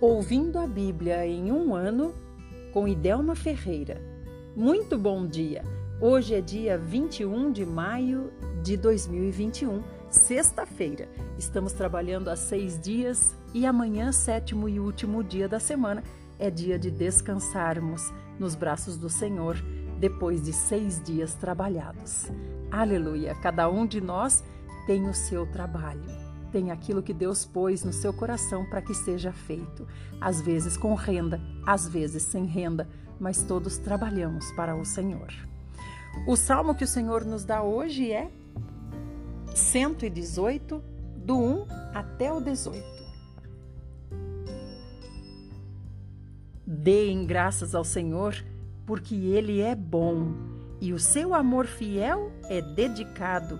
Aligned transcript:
Ouvindo 0.00 0.60
a 0.60 0.66
Bíblia 0.66 1.26
em 1.26 1.50
um 1.50 1.74
ano 1.74 2.14
com 2.72 2.86
Idelma 2.86 3.34
Ferreira. 3.34 4.00
Muito 4.54 4.96
bom 4.96 5.26
dia! 5.26 5.64
Hoje 6.00 6.36
é 6.36 6.40
dia 6.40 6.78
21 6.78 7.50
de 7.50 7.66
maio 7.66 8.32
de 8.62 8.76
2021, 8.76 9.82
sexta-feira. 10.08 11.08
Estamos 11.36 11.72
trabalhando 11.72 12.28
há 12.28 12.36
seis 12.36 12.80
dias 12.80 13.34
e 13.52 13.66
amanhã, 13.66 14.12
sétimo 14.12 14.68
e 14.68 14.78
último 14.78 15.24
dia 15.24 15.48
da 15.48 15.58
semana, 15.58 16.04
é 16.38 16.48
dia 16.48 16.78
de 16.78 16.92
descansarmos 16.92 18.12
nos 18.38 18.54
braços 18.54 18.96
do 18.96 19.08
Senhor 19.08 19.56
depois 19.98 20.40
de 20.40 20.52
seis 20.52 21.02
dias 21.02 21.34
trabalhados. 21.34 22.30
Aleluia! 22.70 23.34
Cada 23.42 23.68
um 23.68 23.84
de 23.84 24.00
nós 24.00 24.44
tem 24.86 25.08
o 25.08 25.12
seu 25.12 25.44
trabalho 25.44 26.27
tem 26.50 26.70
aquilo 26.70 27.02
que 27.02 27.12
Deus 27.12 27.44
pôs 27.44 27.84
no 27.84 27.92
seu 27.92 28.12
coração 28.12 28.64
para 28.68 28.82
que 28.82 28.94
seja 28.94 29.32
feito. 29.32 29.86
Às 30.20 30.40
vezes 30.40 30.76
com 30.76 30.94
renda, 30.94 31.40
às 31.66 31.88
vezes 31.88 32.22
sem 32.22 32.44
renda, 32.44 32.88
mas 33.20 33.42
todos 33.42 33.78
trabalhamos 33.78 34.50
para 34.52 34.76
o 34.76 34.84
Senhor. 34.84 35.32
O 36.26 36.36
salmo 36.36 36.74
que 36.74 36.84
o 36.84 36.88
Senhor 36.88 37.24
nos 37.24 37.44
dá 37.44 37.62
hoje 37.62 38.10
é 38.12 38.30
118, 39.54 40.82
do 41.16 41.38
1 41.38 41.66
até 41.94 42.32
o 42.32 42.40
18. 42.40 42.82
Deem 46.66 47.26
graças 47.26 47.74
ao 47.74 47.84
Senhor, 47.84 48.34
porque 48.86 49.14
Ele 49.14 49.60
é 49.60 49.74
bom 49.74 50.32
e 50.80 50.92
o 50.92 50.98
seu 50.98 51.34
amor 51.34 51.66
fiel 51.66 52.30
é 52.44 52.62
dedicado, 52.62 53.58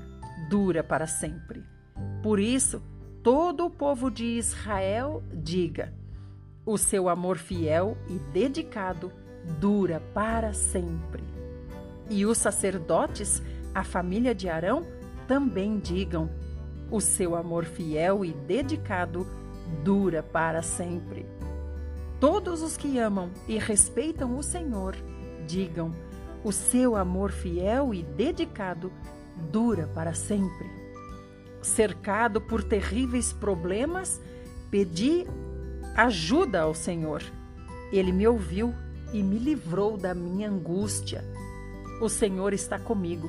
dura 0.48 0.84
para 0.84 1.06
sempre. 1.06 1.64
Por 2.23 2.41
isso, 2.41 2.83
todo 3.23 3.66
o 3.66 3.70
povo 3.70 4.11
de 4.11 4.25
Israel 4.25 5.22
diga: 5.33 5.92
o 6.67 6.77
seu 6.77 7.09
amor 7.09 7.39
fiel 7.39 7.97
e 8.09 8.19
dedicado 8.33 9.12
dura 9.59 10.03
para 10.12 10.53
sempre. 10.53 11.25
E 12.11 12.27
os 12.27 12.39
sacerdotes, 12.39 13.42
a 13.75 13.84
família 13.84 14.34
de 14.34 14.48
Arão, 14.48 14.87
também 15.27 15.78
digam: 15.78 16.28
o 16.91 17.00
seu 17.00 17.34
amor 17.34 17.64
fiel 17.64 18.25
e 18.25 18.33
dedicado 18.33 19.27
dura 19.84 20.22
para 20.22 20.62
sempre. 20.62 21.25
Todos 22.19 22.62
os 22.62 22.77
que 22.77 22.98
amam 22.98 23.31
e 23.47 23.59
respeitam 23.59 24.37
o 24.37 24.42
Senhor, 24.42 24.97
digam: 25.47 25.94
o 26.42 26.53
seu 26.53 26.97
amor 26.97 27.31
fiel 27.31 27.94
e 27.94 28.03
dedicado 28.03 28.92
dura 29.50 29.87
para 29.94 30.12
sempre 30.12 30.88
cercado 31.69 32.41
por 32.41 32.64
terríveis 32.64 33.33
problemas, 33.33 34.20
pedi 34.70 35.27
ajuda 35.94 36.62
ao 36.62 36.75
Senhor. 36.75 37.22
Ele 37.92 38.12
me 38.12 38.27
ouviu 38.27 38.75
e 39.12 39.22
me 39.22 39.38
livrou 39.38 39.97
da 39.97 40.14
minha 40.14 40.50
angústia. 40.50 41.25
O 42.00 42.08
Senhor 42.08 42.52
está 42.52 42.78
comigo, 42.78 43.28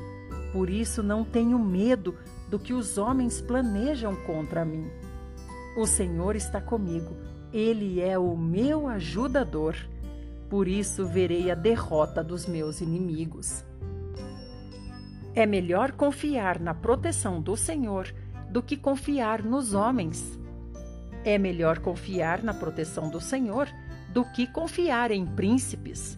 por 0.51 0.69
isso 0.69 1.01
não 1.01 1.23
tenho 1.23 1.57
medo 1.59 2.15
do 2.49 2.59
que 2.59 2.73
os 2.73 2.97
homens 2.97 3.41
planejam 3.41 4.15
contra 4.15 4.65
mim. 4.65 4.89
O 5.77 5.85
Senhor 5.85 6.35
está 6.35 6.59
comigo, 6.59 7.15
ele 7.53 8.01
é 8.01 8.17
o 8.17 8.35
meu 8.35 8.87
ajudador. 8.87 9.75
Por 10.49 10.67
isso 10.67 11.05
verei 11.07 11.51
a 11.51 11.55
derrota 11.55 12.23
dos 12.23 12.47
meus 12.47 12.81
inimigos. 12.81 13.63
É 15.35 15.45
melhor 15.45 15.91
confiar 15.91 16.59
na 16.59 16.73
proteção 16.73 17.39
do 17.39 17.55
Senhor 17.55 18.11
do 18.49 18.61
que 18.61 18.75
confiar 18.75 19.43
nos 19.43 19.73
homens. 19.73 20.39
É 21.23 21.37
melhor 21.37 21.79
confiar 21.79 22.43
na 22.43 22.53
proteção 22.53 23.09
do 23.09 23.19
Senhor 23.19 23.67
do 24.13 24.25
que 24.25 24.47
confiar 24.47 25.11
em 25.11 25.25
príncipes. 25.25 26.17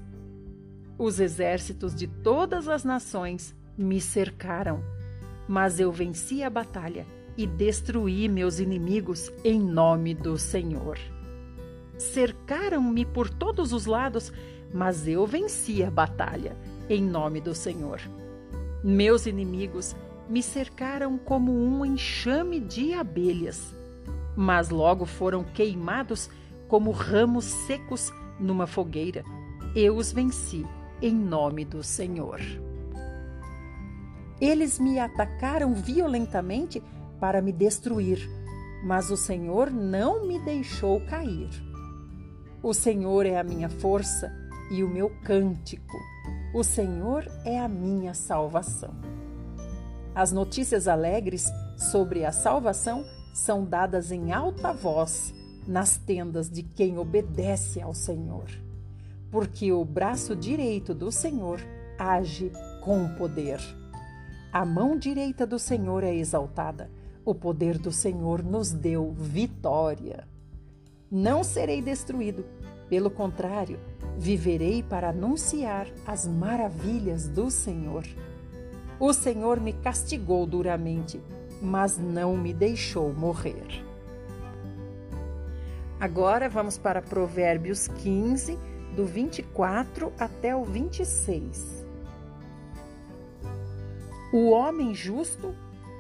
Os 0.98 1.20
exércitos 1.20 1.94
de 1.96 2.08
todas 2.08 2.68
as 2.68 2.84
nações 2.84 3.56
me 3.78 4.00
cercaram, 4.00 4.84
mas 5.48 5.80
eu 5.80 5.92
venci 5.92 6.44
a 6.44 6.50
batalha 6.50 7.06
e 7.36 7.48
destruí 7.48 8.30
meus 8.30 8.60
inimigos 8.60 9.32
em 9.44 9.60
nome 9.60 10.14
do 10.14 10.38
Senhor. 10.38 10.98
Cercaram-me 11.98 13.06
por 13.06 13.30
todos 13.30 13.74
os 13.74 13.86
lados, 13.86 14.32
mas 14.74 15.08
eu 15.08 15.26
venci 15.26 15.84
a 15.84 15.92
batalha 15.92 16.56
em 16.90 17.02
nome 17.04 17.42
do 17.42 17.54
Senhor. 17.54 18.00
Meus 18.84 19.26
inimigos 19.26 19.96
me 20.32 20.42
cercaram 20.42 21.18
como 21.18 21.52
um 21.52 21.86
enxame 21.86 22.62
de 22.62 22.94
abelhas, 22.94 23.76
mas 24.34 24.70
logo 24.70 25.06
foram 25.06 25.44
queimados 25.44 26.30
como 26.70 26.92
ramos 26.92 27.44
secos 27.44 28.14
numa 28.40 28.66
fogueira. 28.66 29.26
Eu 29.76 29.98
os 29.98 30.14
venci 30.14 30.66
em 31.02 31.14
nome 31.14 31.66
do 31.66 31.84
Senhor. 31.84 32.40
Eles 34.40 34.80
me 34.80 35.00
atacaram 35.00 35.74
violentamente 35.74 36.82
para 37.20 37.42
me 37.42 37.52
destruir, 37.52 38.18
mas 38.86 39.12
o 39.12 39.18
Senhor 39.18 39.70
não 39.70 40.26
me 40.26 40.40
deixou 40.40 41.02
cair. 41.08 41.50
O 42.64 42.74
Senhor 42.74 43.26
é 43.26 43.38
a 43.38 43.44
minha 43.44 43.68
força 43.68 44.34
e 44.72 44.82
o 44.82 44.88
meu 44.88 45.10
cântico. 45.26 45.98
O 46.54 46.64
Senhor 46.64 47.30
é 47.44 47.60
a 47.60 47.68
minha 47.68 48.14
salvação. 48.14 49.12
As 50.14 50.32
notícias 50.32 50.88
alegres 50.88 51.50
sobre 51.78 52.26
a 52.26 52.32
salvação 52.32 53.06
são 53.34 53.64
dadas 53.64 54.12
em 54.12 54.34
alta 54.34 54.74
voz 54.74 55.34
nas 55.66 55.98
tendas 55.98 56.50
de 56.50 56.64
quem 56.64 56.98
obedece 56.98 57.82
ao 57.82 57.94
Senhor. 57.94 58.50
Porque 59.32 59.72
o 59.72 59.86
braço 59.86 60.36
direito 60.36 60.94
do 60.94 61.12
Senhor 61.12 61.62
age 61.98 62.52
com 62.84 63.08
poder. 63.16 63.60
A 64.52 64.66
mão 64.66 64.98
direita 64.98 65.48
do 65.48 65.58
Senhor 65.58 66.04
é 66.04 66.14
exaltada, 66.14 66.92
o 67.24 67.34
poder 67.34 67.78
do 67.78 67.92
Senhor 67.92 68.44
nos 68.44 68.72
deu 68.72 69.14
vitória. 69.14 70.28
Não 71.10 71.42
serei 71.42 71.82
destruído, 71.82 72.44
pelo 72.90 73.10
contrário, 73.10 73.80
viverei 74.18 74.84
para 74.84 75.10
anunciar 75.10 75.88
as 76.06 76.28
maravilhas 76.28 77.30
do 77.30 77.50
Senhor. 77.50 78.04
O 79.02 79.12
Senhor 79.14 79.60
me 79.60 79.74
castigou 79.74 80.46
duramente, 80.46 81.20
mas 81.62 81.98
não 81.98 82.38
me 82.38 82.54
deixou 82.54 83.12
morrer. 83.12 83.84
Agora 86.00 86.48
vamos 86.48 86.78
para 86.78 87.02
Provérbios 87.02 87.88
15, 87.88 88.58
do 88.96 89.06
24 89.06 90.14
até 90.18 90.56
o 90.56 90.64
26. 90.64 91.86
O 94.32 94.52
homem 94.52 94.94
justo 94.94 95.54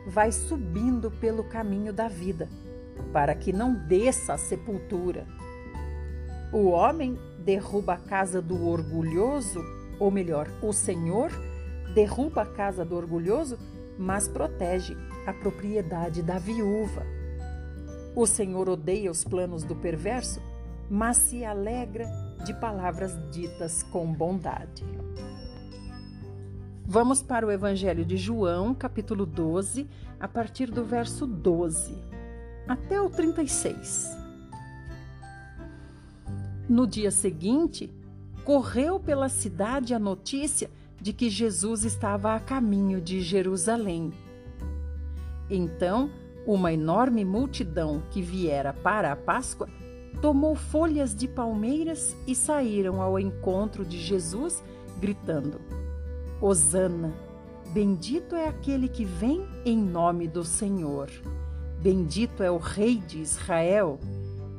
vai 0.07 0.31
subindo 0.31 1.11
pelo 1.11 1.44
caminho 1.44 1.91
da 1.91 2.07
vida, 2.07 2.47
para 3.11 3.35
que 3.35 3.51
não 3.51 3.73
desça 3.73 4.35
à 4.35 4.38
sepultura 4.38 5.28
o 6.51 6.69
homem 6.69 7.17
derruba 7.40 7.94
a 7.94 7.97
casa 7.97 8.41
do 8.41 8.67
orgulhoso, 8.67 9.63
ou 9.97 10.11
melhor, 10.11 10.50
o 10.61 10.73
Senhor 10.73 11.31
derruba 11.94 12.44
a 12.44 12.46
casa 12.46 12.84
do 12.85 12.96
orgulhoso, 12.96 13.57
mas 13.97 14.28
protege 14.28 14.96
a 15.25 15.34
propriedade 15.34 16.22
da 16.22 16.40
viúva. 16.40 17.06
O 18.16 18.25
Senhor 18.25 18.68
odeia 18.68 19.12
os 19.12 19.24
planos 19.24 19.63
do 19.63 19.75
perverso, 19.75 20.41
mas 20.90 21.18
se 21.18 21.46
alegra 21.46 22.06
de 22.46 22.53
palavras 22.53 23.18
ditas 23.31 23.84
com 23.84 24.12
bondade. 24.12 24.84
Vamos 26.85 27.22
para 27.22 27.47
o 27.47 27.52
Evangelho 27.52 28.03
de 28.03 28.18
João, 28.18 28.73
capítulo 28.73 29.25
12, 29.25 29.88
a 30.19 30.28
partir 30.28 30.69
do 30.69 30.84
verso 30.84 31.25
12 31.25 32.11
até 32.67 33.02
o 33.02 33.09
36. 33.09 34.17
No 36.67 36.85
dia 36.88 37.11
seguinte, 37.11 37.91
correu 38.43 38.99
pela 38.99 39.29
cidade 39.29 39.93
a 39.93 39.99
notícia 39.99 40.70
de 41.02 41.12
que 41.12 41.30
Jesus 41.30 41.84
estava 41.84 42.36
a 42.36 42.40
caminho 42.40 43.02
de 43.02 43.22
Jerusalém. 43.22 44.14
Então, 45.50 46.12
uma 46.46 46.72
enorme 46.72 47.26
multidão 47.26 48.03
que 48.12 48.22
viera 48.22 48.72
para 48.72 49.12
a 49.12 49.16
Páscoa 49.16 49.68
tomou 50.22 50.56
folhas 50.56 51.16
de 51.16 51.28
palmeiras 51.28 52.16
e 52.28 52.36
saíram 52.36 53.02
ao 53.02 53.20
encontro 53.20 53.84
de 53.84 54.00
Jesus, 54.00 54.64
gritando: 55.00 55.59
Hosana! 56.40 57.14
Bendito 57.74 58.36
é 58.36 58.48
aquele 58.48 58.90
que 58.90 59.06
vem 59.06 59.48
em 59.66 59.78
nome 59.78 60.28
do 60.28 60.44
Senhor. 60.44 61.09
Bendito 61.82 62.44
é 62.44 62.52
o 62.52 62.58
Rei 62.58 62.98
de 62.98 63.20
Israel. 63.22 63.98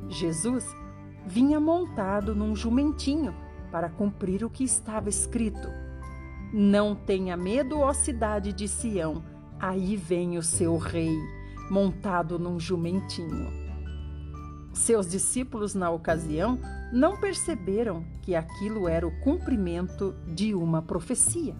Jesus 0.09 0.65
vinha 1.25 1.59
montado 1.59 2.35
num 2.35 2.55
jumentinho 2.55 3.33
para 3.71 3.87
cumprir 3.87 4.43
o 4.43 4.49
que 4.49 4.63
estava 4.63 5.09
escrito. 5.09 5.82
Não 6.55 6.93
tenha 6.93 7.35
medo, 7.35 7.79
ó 7.79 7.91
cidade 7.93 8.53
de 8.53 8.67
Sião, 8.67 9.23
aí 9.59 9.97
vem 9.97 10.37
o 10.37 10.43
seu 10.43 10.77
rei, 10.77 11.17
montado 11.67 12.37
num 12.37 12.59
jumentinho. 12.59 13.51
Seus 14.71 15.09
discípulos, 15.09 15.73
na 15.73 15.89
ocasião, 15.89 16.59
não 16.91 17.19
perceberam 17.19 18.05
que 18.21 18.35
aquilo 18.35 18.87
era 18.87 19.07
o 19.07 19.19
cumprimento 19.21 20.13
de 20.27 20.53
uma 20.53 20.79
profecia. 20.79 21.55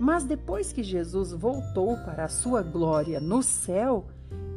Mas 0.00 0.24
depois 0.24 0.72
que 0.72 0.82
Jesus 0.82 1.30
voltou 1.30 1.96
para 1.98 2.24
a 2.24 2.28
sua 2.28 2.60
glória 2.60 3.20
no 3.20 3.40
céu, 3.40 4.08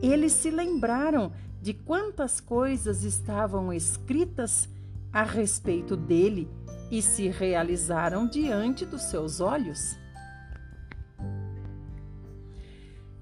eles 0.01 0.31
se 0.31 0.49
lembraram 0.49 1.31
de 1.61 1.71
quantas 1.71 2.41
coisas 2.41 3.03
estavam 3.03 3.71
escritas 3.71 4.67
a 5.13 5.21
respeito 5.21 5.95
dele 5.95 6.49
e 6.91 7.01
se 7.01 7.29
realizaram 7.29 8.27
diante 8.27 8.85
dos 8.85 9.03
seus 9.03 9.39
olhos. 9.39 9.97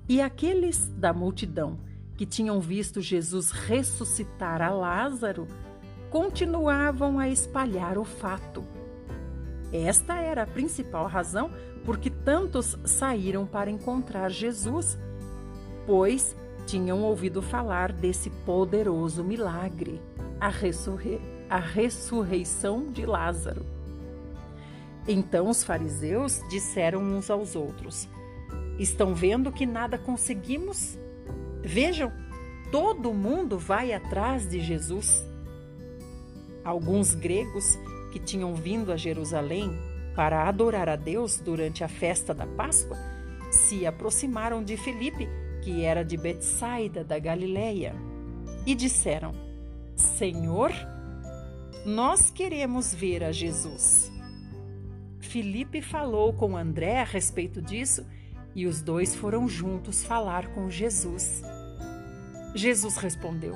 E 0.07 0.21
aqueles 0.21 0.87
da 0.97 1.13
multidão 1.13 1.79
que 2.17 2.25
tinham 2.25 2.59
visto 2.59 3.01
Jesus 3.01 3.51
ressuscitar 3.51 4.61
a 4.61 4.69
Lázaro 4.69 5.47
continuavam 6.09 7.17
a 7.17 7.29
espalhar 7.29 7.97
o 7.97 8.03
fato. 8.03 8.63
Esta 9.71 10.15
era 10.19 10.43
a 10.43 10.47
principal 10.47 11.07
razão 11.07 11.49
por 11.83 11.97
que 11.97 12.09
tantos 12.09 12.77
saíram 12.85 13.45
para 13.47 13.71
encontrar 13.71 14.29
Jesus, 14.29 14.97
pois 15.87 16.35
tinham 16.67 17.01
ouvido 17.01 17.41
falar 17.41 17.91
desse 17.91 18.29
poderoso 18.29 19.23
milagre, 19.23 19.99
a, 20.39 20.49
ressurrei 20.49 21.32
a 21.49 21.59
ressurreição 21.59 22.91
de 22.91 23.05
Lázaro. 23.05 23.65
Então 25.07 25.49
os 25.49 25.63
fariseus 25.63 26.41
disseram 26.49 27.01
uns 27.01 27.29
aos 27.29 27.55
outros: 27.55 28.07
Estão 28.79 29.13
vendo 29.13 29.51
que 29.51 29.65
nada 29.65 29.97
conseguimos? 29.97 30.97
Vejam, 31.61 32.11
todo 32.71 33.13
mundo 33.13 33.57
vai 33.57 33.93
atrás 33.93 34.49
de 34.49 34.59
Jesus. 34.59 35.25
Alguns 36.63 37.13
gregos 37.13 37.77
que 38.11 38.19
tinham 38.19 38.55
vindo 38.55 38.91
a 38.91 38.97
Jerusalém 38.97 39.71
para 40.15 40.47
adorar 40.47 40.87
a 40.87 40.95
Deus 40.95 41.39
durante 41.39 41.83
a 41.83 41.87
festa 41.87 42.33
da 42.33 42.45
Páscoa 42.45 42.97
se 43.51 43.85
aproximaram 43.85 44.63
de 44.63 44.75
Felipe, 44.77 45.29
que 45.61 45.83
era 45.83 46.03
de 46.03 46.17
Betsaida 46.17 47.03
da 47.03 47.19
Galileia, 47.19 47.95
e 48.65 48.73
disseram: 48.73 49.31
Senhor, 49.95 50.71
nós 51.85 52.29
queremos 52.29 52.93
ver 52.93 53.23
a 53.23 53.31
Jesus. 53.31 54.11
Felipe 55.19 55.81
falou 55.81 56.31
com 56.33 56.55
André 56.55 57.01
a 57.01 57.03
respeito 57.03 57.61
disso 57.61 58.05
e 58.55 58.65
os 58.65 58.81
dois 58.81 59.15
foram 59.15 59.49
juntos 59.49 60.03
falar 60.03 60.47
com 60.53 60.69
Jesus. 60.69 61.41
Jesus 62.55 62.95
respondeu: 62.95 63.55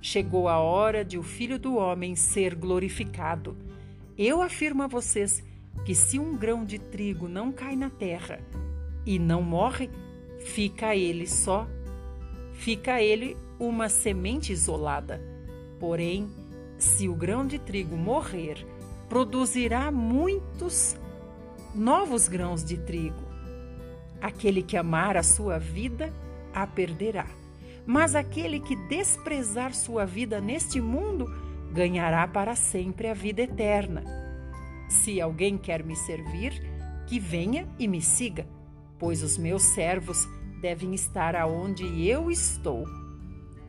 Chegou 0.00 0.48
a 0.48 0.58
hora 0.58 1.04
de 1.04 1.18
o 1.18 1.22
Filho 1.22 1.58
do 1.58 1.76
Homem 1.76 2.16
ser 2.16 2.54
glorificado. 2.54 3.56
Eu 4.18 4.42
afirmo 4.42 4.82
a 4.82 4.86
vocês 4.86 5.44
que 5.84 5.94
se 5.94 6.18
um 6.18 6.36
grão 6.36 6.64
de 6.64 6.78
trigo 6.78 7.28
não 7.28 7.52
cai 7.52 7.76
na 7.76 7.90
terra 7.90 8.40
e 9.04 9.18
não 9.18 9.40
morre, 9.40 9.88
fica 10.40 10.96
ele 10.96 11.26
só, 11.28 11.68
fica 12.54 13.00
ele 13.00 13.36
uma 13.60 13.88
semente 13.88 14.52
isolada. 14.52 15.20
Porém, 15.78 16.28
se 16.78 17.08
o 17.08 17.14
grão 17.14 17.46
de 17.46 17.58
trigo 17.58 17.96
morrer, 17.96 18.66
produzirá 19.08 19.90
muitos 19.90 20.96
novos 21.74 22.28
grãos 22.28 22.64
de 22.64 22.76
trigo. 22.76 23.24
Aquele 24.20 24.62
que 24.62 24.76
amar 24.76 25.16
a 25.16 25.22
sua 25.22 25.58
vida, 25.58 26.12
a 26.52 26.66
perderá. 26.66 27.26
Mas 27.86 28.14
aquele 28.14 28.58
que 28.60 28.74
desprezar 28.74 29.74
sua 29.74 30.04
vida 30.04 30.40
neste 30.40 30.80
mundo, 30.80 31.32
ganhará 31.72 32.26
para 32.26 32.56
sempre 32.56 33.08
a 33.08 33.14
vida 33.14 33.42
eterna. 33.42 34.02
Se 34.88 35.20
alguém 35.20 35.56
quer 35.58 35.84
me 35.84 35.94
servir, 35.94 36.52
que 37.06 37.20
venha 37.20 37.68
e 37.78 37.86
me 37.86 38.00
siga, 38.00 38.46
pois 38.98 39.22
os 39.22 39.38
meus 39.38 39.62
servos 39.62 40.26
devem 40.60 40.94
estar 40.94 41.36
aonde 41.36 42.08
eu 42.08 42.30
estou. 42.30 42.84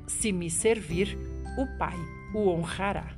Se 0.08 0.32
me 0.32 0.50
servir, 0.50 1.18
o 1.58 1.78
Pai 1.78 2.17
o 2.34 2.50
honrará. 2.50 3.16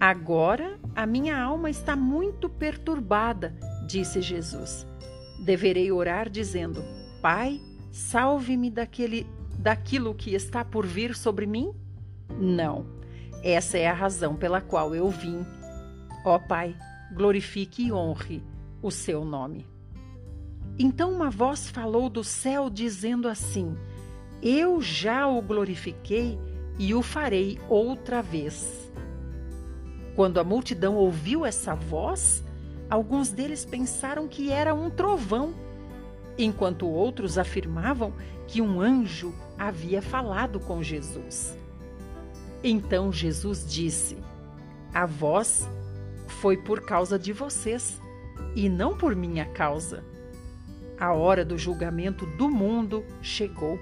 Agora 0.00 0.78
a 0.94 1.06
minha 1.06 1.40
alma 1.40 1.70
está 1.70 1.94
muito 1.94 2.48
perturbada, 2.48 3.54
disse 3.86 4.20
Jesus. 4.20 4.86
Deverei 5.44 5.92
orar 5.92 6.28
dizendo: 6.28 6.82
Pai, 7.20 7.60
salve-me 7.90 8.70
daquele 8.70 9.26
daquilo 9.58 10.14
que 10.14 10.34
está 10.34 10.64
por 10.64 10.84
vir 10.84 11.14
sobre 11.14 11.46
mim? 11.46 11.72
Não. 12.36 12.84
Essa 13.44 13.78
é 13.78 13.86
a 13.86 13.92
razão 13.92 14.34
pela 14.34 14.60
qual 14.60 14.94
eu 14.94 15.08
vim. 15.08 15.46
Ó 16.24 16.38
Pai, 16.38 16.76
glorifique 17.14 17.86
e 17.86 17.92
honre 17.92 18.42
o 18.82 18.90
seu 18.90 19.24
nome. 19.24 19.66
Então 20.78 21.12
uma 21.12 21.30
voz 21.30 21.70
falou 21.70 22.08
do 22.08 22.24
céu 22.24 22.68
dizendo 22.68 23.28
assim: 23.28 23.76
Eu 24.42 24.80
já 24.80 25.26
o 25.26 25.40
glorifiquei 25.40 26.38
e 26.78 26.94
o 26.94 27.02
farei 27.02 27.58
outra 27.68 28.22
vez. 28.22 28.90
Quando 30.16 30.38
a 30.38 30.44
multidão 30.44 30.94
ouviu 30.96 31.44
essa 31.46 31.74
voz, 31.74 32.42
Alguns 32.92 33.30
deles 33.30 33.64
pensaram 33.64 34.28
que 34.28 34.52
era 34.52 34.74
um 34.74 34.90
trovão, 34.90 35.54
enquanto 36.36 36.86
outros 36.86 37.38
afirmavam 37.38 38.12
que 38.46 38.60
um 38.60 38.82
anjo 38.82 39.32
havia 39.58 40.02
falado 40.02 40.60
com 40.60 40.82
Jesus. 40.82 41.56
Então 42.62 43.10
Jesus 43.10 43.64
disse: 43.66 44.18
A 44.92 45.06
voz 45.06 45.66
foi 46.26 46.58
por 46.58 46.82
causa 46.82 47.18
de 47.18 47.32
vocês 47.32 47.98
e 48.54 48.68
não 48.68 48.94
por 48.94 49.16
minha 49.16 49.46
causa. 49.46 50.04
A 51.00 51.14
hora 51.14 51.46
do 51.46 51.56
julgamento 51.56 52.26
do 52.36 52.50
mundo 52.50 53.06
chegou 53.22 53.78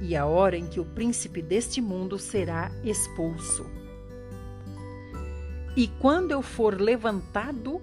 e 0.00 0.16
a 0.16 0.26
hora 0.26 0.56
em 0.56 0.66
que 0.66 0.80
o 0.80 0.84
príncipe 0.84 1.42
deste 1.42 1.80
mundo 1.80 2.18
será 2.18 2.70
expulso. 2.84 3.66
E 5.76 5.86
quando 5.86 6.32
eu 6.32 6.42
for 6.42 6.80
levantado, 6.80 7.80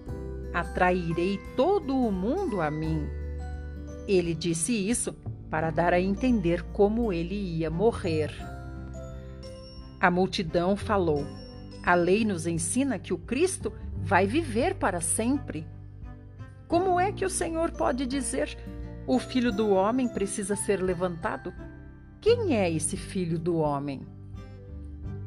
atrairei 0.53 1.39
todo 1.55 1.95
o 1.95 2.11
mundo 2.11 2.61
a 2.61 2.71
mim. 2.71 3.07
Ele 4.07 4.33
disse 4.33 4.73
isso 4.73 5.13
para 5.49 5.71
dar 5.71 5.93
a 5.93 5.99
entender 5.99 6.63
como 6.73 7.11
ele 7.11 7.35
ia 7.35 7.69
morrer. 7.69 8.31
A 9.99 10.11
multidão 10.11 10.75
falou: 10.75 11.25
A 11.83 11.95
lei 11.95 12.25
nos 12.25 12.45
ensina 12.45 12.99
que 12.99 13.13
o 13.13 13.17
Cristo 13.17 13.71
vai 13.97 14.27
viver 14.27 14.75
para 14.75 15.01
sempre. 15.01 15.65
Como 16.67 16.99
é 16.99 17.11
que 17.11 17.25
o 17.25 17.29
Senhor 17.29 17.71
pode 17.71 18.05
dizer: 18.05 18.57
O 19.07 19.17
filho 19.19 19.51
do 19.51 19.69
homem 19.69 20.07
precisa 20.07 20.55
ser 20.55 20.81
levantado? 20.81 21.53
Quem 22.25 22.57
é 22.57 22.71
esse 22.71 22.97
filho 22.97 23.37
do 23.37 23.57
homem? 23.57 24.01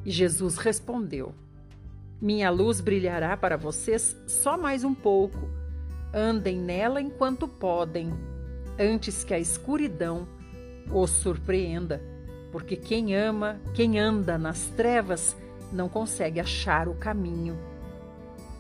E 0.05 0.11
Jesus 0.11 0.57
respondeu: 0.59 1.33
minha 2.21 2.51
luz 2.51 2.81
brilhará 2.81 3.37
para 3.37 3.57
vocês 3.57 4.17
só 4.27 4.59
mais 4.59 4.83
um 4.83 4.93
pouco. 4.93 5.49
Andem 6.13 6.59
nela 6.59 7.01
enquanto 7.01 7.47
podem, 7.47 8.13
antes 8.77 9.23
que 9.23 9.33
a 9.33 9.39
escuridão 9.39 10.27
os 10.93 11.11
surpreenda, 11.11 12.03
porque 12.51 12.75
quem 12.75 13.15
ama, 13.15 13.61
quem 13.75 13.97
anda 14.01 14.37
nas 14.37 14.65
trevas, 14.71 15.37
não 15.73 15.89
consegue 15.89 16.41
achar 16.41 16.89
o 16.89 16.97
caminho. 16.97 17.57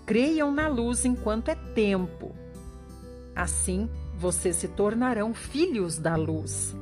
Creiam 0.07 0.53
na 0.53 0.69
luz 0.69 1.05
enquanto 1.05 1.49
é 1.49 1.57
tempo. 1.57 2.33
Assim, 3.35 3.91
vocês 4.17 4.55
se 4.55 4.69
tornarão 4.69 5.35
filhos 5.35 5.99
da 5.99 6.15
luz. 6.15 6.77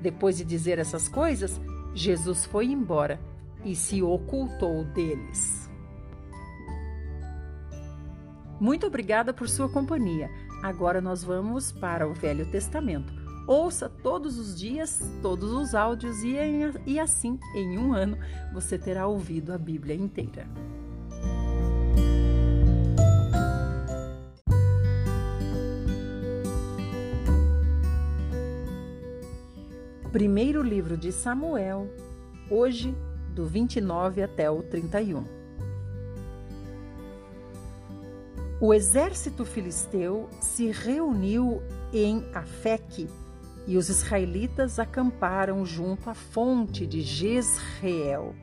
Depois 0.00 0.36
de 0.36 0.44
dizer 0.44 0.78
essas 0.78 1.08
coisas, 1.08 1.60
Jesus 1.94 2.44
foi 2.44 2.66
embora 2.66 3.20
e 3.64 3.74
se 3.74 4.02
ocultou 4.02 4.84
deles. 4.84 5.70
Muito 8.60 8.86
obrigada 8.86 9.32
por 9.32 9.48
sua 9.48 9.68
companhia. 9.68 10.30
Agora 10.62 11.00
nós 11.00 11.24
vamos 11.24 11.72
para 11.72 12.06
o 12.06 12.12
Velho 12.12 12.50
Testamento. 12.50 13.12
Ouça 13.46 13.88
todos 13.88 14.38
os 14.38 14.58
dias, 14.58 15.02
todos 15.22 15.50
os 15.50 15.74
áudios 15.74 16.22
e, 16.22 16.36
em, 16.36 16.70
e 16.86 17.00
assim, 17.00 17.38
em 17.54 17.78
um 17.78 17.94
ano, 17.94 18.18
você 18.52 18.78
terá 18.78 19.06
ouvido 19.06 19.52
a 19.52 19.58
Bíblia 19.58 19.94
inteira. 19.94 20.46
Primeiro 30.12 30.60
livro 30.60 30.96
de 30.96 31.12
Samuel, 31.12 31.88
hoje, 32.50 32.92
do 33.32 33.46
29 33.46 34.20
até 34.24 34.50
o 34.50 34.60
31. 34.60 35.24
O 38.60 38.74
exército 38.74 39.44
filisteu 39.44 40.28
se 40.40 40.72
reuniu 40.72 41.62
em 41.92 42.24
Afeque 42.34 43.08
e 43.68 43.76
os 43.76 43.88
israelitas 43.88 44.80
acamparam 44.80 45.64
junto 45.64 46.10
à 46.10 46.14
fonte 46.14 46.88
de 46.88 47.02
Jezreel. 47.02 48.34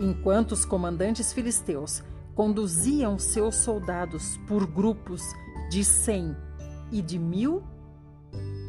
Enquanto 0.00 0.50
os 0.50 0.64
comandantes 0.64 1.32
filisteus 1.32 2.02
conduziam 2.34 3.20
seus 3.20 3.54
soldados 3.54 4.36
por 4.48 4.66
grupos 4.66 5.22
de 5.70 5.84
cem 5.84 6.34
e 6.90 7.00
de 7.00 7.20
mil, 7.20 7.62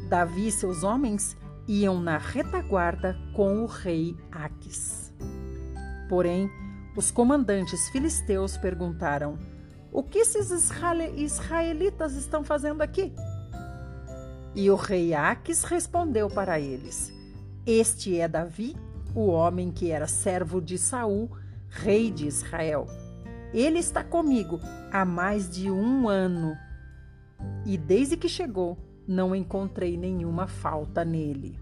Davi 0.08 0.46
e 0.46 0.52
seus 0.52 0.84
homens 0.84 1.36
iam 1.68 2.00
na 2.00 2.16
retaguarda 2.16 3.16
com 3.34 3.62
o 3.62 3.66
rei 3.66 4.16
Aques. 4.32 5.12
Porém, 6.08 6.50
os 6.96 7.10
comandantes 7.10 7.90
filisteus 7.90 8.56
perguntaram: 8.56 9.38
O 9.92 10.02
que 10.02 10.18
esses 10.18 10.50
israelitas 10.50 12.14
estão 12.14 12.42
fazendo 12.42 12.80
aqui? 12.80 13.12
E 14.54 14.70
o 14.70 14.74
rei 14.74 15.12
Aques 15.12 15.62
respondeu 15.62 16.28
para 16.30 16.58
eles: 16.58 17.12
Este 17.66 18.18
é 18.18 18.26
Davi, 18.26 18.74
o 19.14 19.26
homem 19.26 19.70
que 19.70 19.90
era 19.90 20.06
servo 20.06 20.60
de 20.60 20.78
Saul, 20.78 21.30
rei 21.68 22.10
de 22.10 22.26
Israel. 22.26 22.86
Ele 23.52 23.78
está 23.78 24.02
comigo 24.02 24.58
há 24.90 25.04
mais 25.04 25.48
de 25.48 25.70
um 25.70 26.08
ano. 26.08 26.56
E 27.64 27.76
desde 27.76 28.16
que 28.16 28.28
chegou, 28.28 28.76
não 29.08 29.34
encontrei 29.34 29.96
nenhuma 29.96 30.46
falta 30.46 31.02
nele. 31.02 31.58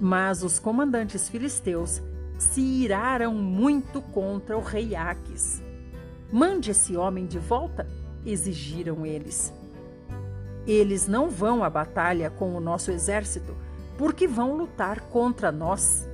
Mas 0.00 0.42
os 0.42 0.58
comandantes 0.58 1.28
filisteus 1.28 2.02
se 2.38 2.62
iraram 2.62 3.34
muito 3.34 4.00
contra 4.00 4.56
o 4.56 4.62
rei 4.62 4.96
Aques. 4.96 5.62
Mande 6.32 6.70
esse 6.70 6.96
homem 6.96 7.26
de 7.26 7.38
volta, 7.38 7.86
exigiram 8.24 9.04
eles. 9.04 9.52
Eles 10.66 11.06
não 11.06 11.28
vão 11.28 11.62
à 11.62 11.68
batalha 11.68 12.30
com 12.30 12.54
o 12.54 12.60
nosso 12.60 12.90
exército, 12.90 13.54
porque 13.98 14.26
vão 14.26 14.56
lutar 14.56 15.00
contra 15.02 15.52
nós. 15.52 16.08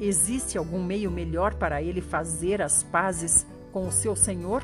Existe 0.00 0.56
algum 0.56 0.82
meio 0.82 1.10
melhor 1.10 1.54
para 1.54 1.82
ele 1.82 2.00
fazer 2.00 2.62
as 2.62 2.82
pazes 2.82 3.46
com 3.70 3.86
o 3.86 3.92
seu 3.92 4.16
senhor 4.16 4.62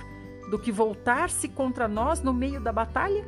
do 0.53 0.59
que 0.59 0.71
voltar-se 0.71 1.49
contra 1.49 1.89
nós 1.89 2.21
no 2.21 2.31
meio 2.31 2.61
da 2.61 2.71
batalha? 2.71 3.27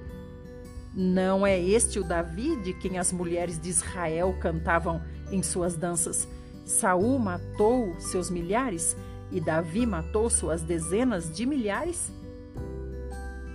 Não 0.94 1.46
é 1.46 1.58
este 1.58 1.98
o 1.98 2.04
Davi 2.04 2.54
de 2.60 2.74
quem 2.74 2.98
as 2.98 3.10
mulheres 3.14 3.58
de 3.58 3.70
Israel 3.70 4.36
cantavam 4.38 5.00
em 5.32 5.42
suas 5.42 5.74
danças? 5.74 6.28
Saul 6.66 7.18
matou 7.18 7.98
seus 7.98 8.28
milhares 8.28 8.94
e 9.32 9.40
Davi 9.40 9.86
matou 9.86 10.28
suas 10.28 10.60
dezenas 10.60 11.34
de 11.34 11.46
milhares? 11.46 12.12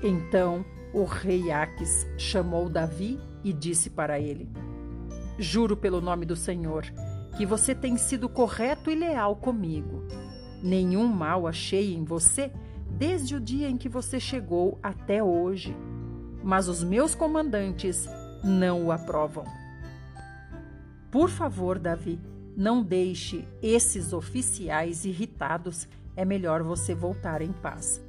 Então 0.02 0.66
o 0.92 1.04
rei 1.04 1.52
Aques 1.52 2.08
chamou 2.18 2.70
Davi 2.70 3.20
e 3.44 3.54
disse 3.54 3.92
para 3.92 4.20
ele: 4.20 4.50
Juro 5.38 5.78
pelo 5.78 6.02
nome 6.02 6.26
do 6.26 6.36
Senhor 6.36 6.86
que 7.38 7.46
você 7.46 7.76
tem 7.76 7.98
sido 7.98 8.28
correto 8.28 8.90
e 8.90 8.96
leal 8.96 9.36
comigo. 9.36 10.08
Nenhum 10.64 11.06
mal 11.06 11.46
achei 11.46 11.94
em 11.94 12.04
você 12.04 12.52
desde 12.98 13.36
o 13.36 13.40
dia 13.40 13.70
em 13.70 13.78
que 13.78 13.90
você 13.90 14.20
chegou 14.20 14.80
até 14.82 15.24
hoje. 15.24 15.76
Mas 16.44 16.68
os 16.68 16.84
meus 16.84 17.16
comandantes 17.16 18.08
não 18.44 18.86
o 18.86 18.92
aprovam. 18.92 19.46
Por 21.12 21.30
favor, 21.30 21.80
Davi, 21.80 22.20
não 22.56 22.84
deixe 22.84 23.48
esses 23.62 24.14
oficiais 24.14 25.06
irritados. 25.06 25.88
É 26.16 26.24
melhor 26.24 26.64
você 26.64 26.94
voltar 26.94 27.42
em 27.42 27.52
paz. 27.52 28.02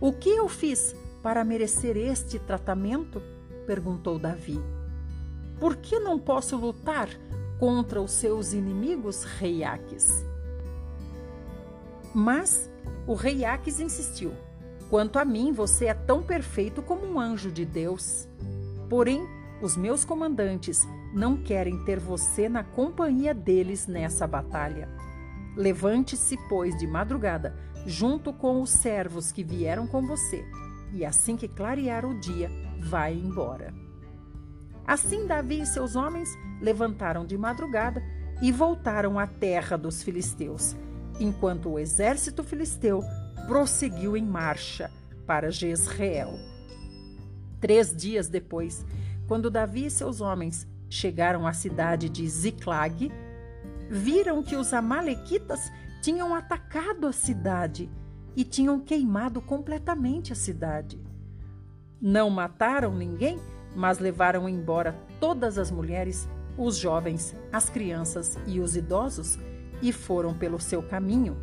O 0.00 0.12
que 0.12 0.28
eu 0.28 0.48
fiz 0.48 0.94
para 1.22 1.44
merecer 1.44 1.96
este 1.96 2.38
tratamento? 2.38 3.22
perguntou 3.66 4.18
Davi. 4.18 4.60
Por 5.58 5.76
que 5.76 5.98
não 5.98 6.18
posso 6.18 6.56
lutar 6.56 7.08
contra 7.58 8.02
os 8.02 8.10
seus 8.10 8.52
inimigos, 8.52 9.24
rei 9.24 9.64
Aques? 9.64 10.24
Mas 12.14 12.70
o 13.06 13.14
rei 13.14 13.44
Aques 13.44 13.80
insistiu: 13.80 14.32
Quanto 14.88 15.18
a 15.18 15.24
mim, 15.24 15.52
você 15.52 15.86
é 15.86 15.94
tão 15.94 16.22
perfeito 16.22 16.80
como 16.80 17.04
um 17.04 17.18
anjo 17.18 17.50
de 17.50 17.64
Deus. 17.64 18.28
Porém, 18.88 19.26
os 19.60 19.76
meus 19.76 20.04
comandantes 20.04 20.86
não 21.12 21.36
querem 21.36 21.84
ter 21.84 21.98
você 21.98 22.48
na 22.48 22.62
companhia 22.62 23.34
deles 23.34 23.86
nessa 23.86 24.26
batalha. 24.26 24.88
Levante-se, 25.56 26.36
pois, 26.48 26.76
de 26.76 26.86
madrugada, 26.86 27.56
junto 27.86 28.32
com 28.32 28.60
os 28.60 28.70
servos 28.70 29.30
que 29.32 29.44
vieram 29.44 29.86
com 29.86 30.06
você, 30.06 30.44
e 30.92 31.04
assim 31.04 31.36
que 31.36 31.48
clarear 31.48 32.04
o 32.04 32.18
dia, 32.18 32.50
vai 32.78 33.14
embora. 33.14 33.72
Assim 34.86 35.26
Davi 35.26 35.62
e 35.62 35.66
seus 35.66 35.96
homens 35.96 36.28
levantaram 36.60 37.24
de 37.24 37.38
madrugada 37.38 38.02
e 38.42 38.52
voltaram 38.52 39.18
à 39.18 39.26
terra 39.26 39.76
dos 39.76 40.02
filisteus, 40.02 40.76
enquanto 41.20 41.70
o 41.70 41.78
exército 41.78 42.42
filisteu 42.42 43.02
prosseguiu 43.46 44.16
em 44.16 44.24
marcha 44.24 44.90
para 45.26 45.50
Jezreel. 45.50 46.38
Três 47.60 47.94
dias 47.94 48.28
depois, 48.28 48.84
quando 49.26 49.50
Davi 49.50 49.86
e 49.86 49.90
seus 49.90 50.20
homens 50.20 50.66
chegaram 50.88 51.46
à 51.46 51.52
cidade 51.52 52.08
de 52.08 52.28
Ziclag, 52.28 53.10
viram 53.90 54.42
que 54.42 54.56
os 54.56 54.72
amalequitas 54.72 55.70
tinham 56.02 56.34
atacado 56.34 57.06
a 57.06 57.12
cidade 57.12 57.90
e 58.36 58.44
tinham 58.44 58.80
queimado 58.80 59.40
completamente 59.40 60.32
a 60.32 60.36
cidade. 60.36 61.00
Não 62.00 62.28
mataram 62.28 62.94
ninguém, 62.94 63.40
mas 63.74 63.98
levaram 63.98 64.48
embora 64.48 64.94
todas 65.18 65.56
as 65.56 65.70
mulheres, 65.70 66.28
os 66.58 66.76
jovens, 66.76 67.34
as 67.50 67.70
crianças 67.70 68.38
e 68.46 68.60
os 68.60 68.76
idosos 68.76 69.38
e 69.82 69.92
foram 69.92 70.34
pelo 70.34 70.60
seu 70.60 70.82
caminho. 70.82 71.36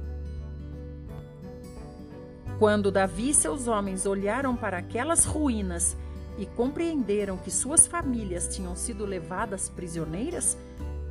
Quando 2.59 2.91
Davi 2.91 3.29
e 3.29 3.33
seus 3.33 3.67
homens 3.67 4.05
olharam 4.05 4.55
para 4.55 4.77
aquelas 4.77 5.25
ruínas 5.25 5.97
e 6.37 6.45
compreenderam 6.45 7.37
que 7.37 7.49
suas 7.49 7.87
famílias 7.87 8.47
tinham 8.47 8.75
sido 8.75 9.05
levadas 9.05 9.67
prisioneiras, 9.67 10.57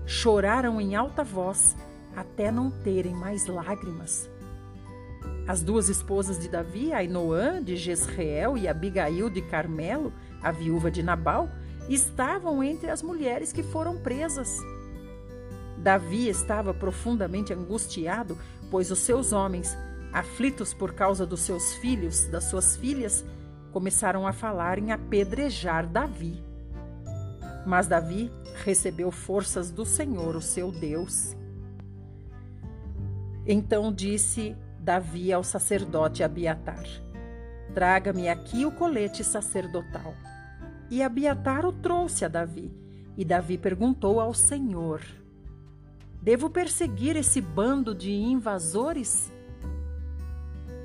choraram 0.06 0.80
em 0.80 0.94
alta 0.94 1.24
voz 1.24 1.76
até 2.14 2.50
não 2.50 2.70
terem 2.70 3.14
mais 3.14 3.46
lágrimas. 3.46 4.30
As 5.46 5.62
duas 5.62 5.88
esposas 5.88 6.38
de 6.38 6.48
Davi, 6.48 6.92
Ainoã 6.92 7.62
de 7.62 7.76
Jezreel 7.76 8.56
e 8.56 8.68
Abigail 8.68 9.28
de 9.28 9.42
Carmelo, 9.42 10.12
a 10.40 10.52
viúva 10.52 10.90
de 10.90 11.02
Nabal, 11.02 11.48
estavam 11.88 12.62
entre 12.62 12.90
as 12.90 13.02
mulheres 13.02 13.52
que 13.52 13.62
foram 13.62 13.96
presas. 13.98 14.58
Davi 15.82 16.28
estava 16.28 16.74
profundamente 16.74 17.52
angustiado, 17.52 18.36
pois 18.70 18.90
os 18.90 18.98
seus 18.98 19.32
homens, 19.32 19.76
aflitos 20.12 20.74
por 20.74 20.92
causa 20.92 21.24
dos 21.24 21.40
seus 21.40 21.74
filhos, 21.74 22.26
das 22.26 22.44
suas 22.44 22.76
filhas, 22.76 23.24
começaram 23.72 24.26
a 24.26 24.32
falar 24.32 24.78
em 24.78 24.92
apedrejar 24.92 25.86
Davi. 25.86 26.42
Mas 27.66 27.86
Davi 27.86 28.30
recebeu 28.62 29.10
forças 29.10 29.70
do 29.70 29.86
Senhor, 29.86 30.36
o 30.36 30.42
seu 30.42 30.70
Deus. 30.70 31.34
Então 33.46 33.92
disse 33.92 34.54
Davi 34.78 35.32
ao 35.32 35.42
sacerdote 35.42 36.22
Abiatar: 36.22 36.84
Traga-me 37.74 38.28
aqui 38.28 38.66
o 38.66 38.72
colete 38.72 39.24
sacerdotal. 39.24 40.14
E 40.90 41.02
Abiatar 41.02 41.64
o 41.64 41.72
trouxe 41.72 42.24
a 42.24 42.28
Davi. 42.28 42.70
E 43.16 43.24
Davi 43.24 43.56
perguntou 43.56 44.20
ao 44.20 44.34
Senhor: 44.34 45.00
Devo 46.22 46.50
perseguir 46.50 47.16
esse 47.16 47.40
bando 47.40 47.94
de 47.94 48.12
invasores? 48.12 49.32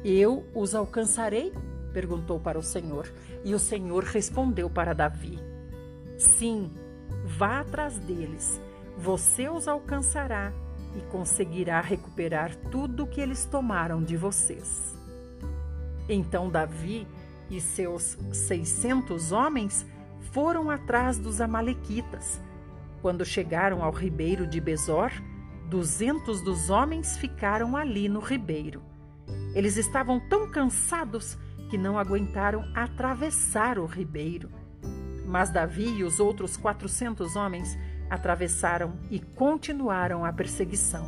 Eu 0.03 0.45
os 0.53 0.73
alcançarei? 0.73 1.51
perguntou 1.91 2.39
para 2.39 2.57
o 2.57 2.63
Senhor. 2.63 3.11
E 3.43 3.53
o 3.53 3.59
Senhor 3.59 4.03
respondeu 4.03 4.69
para 4.69 4.93
Davi: 4.93 5.37
Sim, 6.17 6.71
vá 7.25 7.59
atrás 7.59 7.97
deles. 7.97 8.61
Você 8.97 9.49
os 9.49 9.67
alcançará 9.67 10.53
e 10.95 11.01
conseguirá 11.11 11.81
recuperar 11.81 12.55
tudo 12.71 13.03
o 13.03 13.07
que 13.07 13.19
eles 13.19 13.45
tomaram 13.45 14.01
de 14.01 14.15
vocês. 14.15 14.95
Então 16.07 16.49
Davi 16.49 17.05
e 17.49 17.59
seus 17.59 18.17
seiscentos 18.31 19.33
homens 19.33 19.85
foram 20.31 20.69
atrás 20.69 21.17
dos 21.17 21.41
Amalequitas 21.41 22.39
quando 23.05 23.23
chegaram 23.23 23.83
ao 23.83 23.91
ribeiro 23.91 24.47
de 24.47 24.59
Besor, 24.59 25.11
duzentos 25.69 26.41
dos 26.41 26.71
homens 26.71 27.15
ficaram 27.15 27.77
ali 27.77 28.09
no 28.09 28.19
ribeiro. 28.19 28.81
Eles 29.53 29.77
estavam 29.77 30.19
tão 30.19 30.49
cansados 30.49 31.37
que 31.69 31.77
não 31.77 31.99
aguentaram 31.99 32.65
atravessar 32.73 33.77
o 33.77 33.85
ribeiro. 33.85 34.49
Mas 35.23 35.51
Davi 35.51 35.87
e 35.87 36.03
os 36.03 36.19
outros 36.19 36.57
quatrocentos 36.57 37.35
homens 37.35 37.77
atravessaram 38.09 38.97
e 39.11 39.19
continuaram 39.19 40.25
a 40.25 40.33
perseguição. 40.33 41.05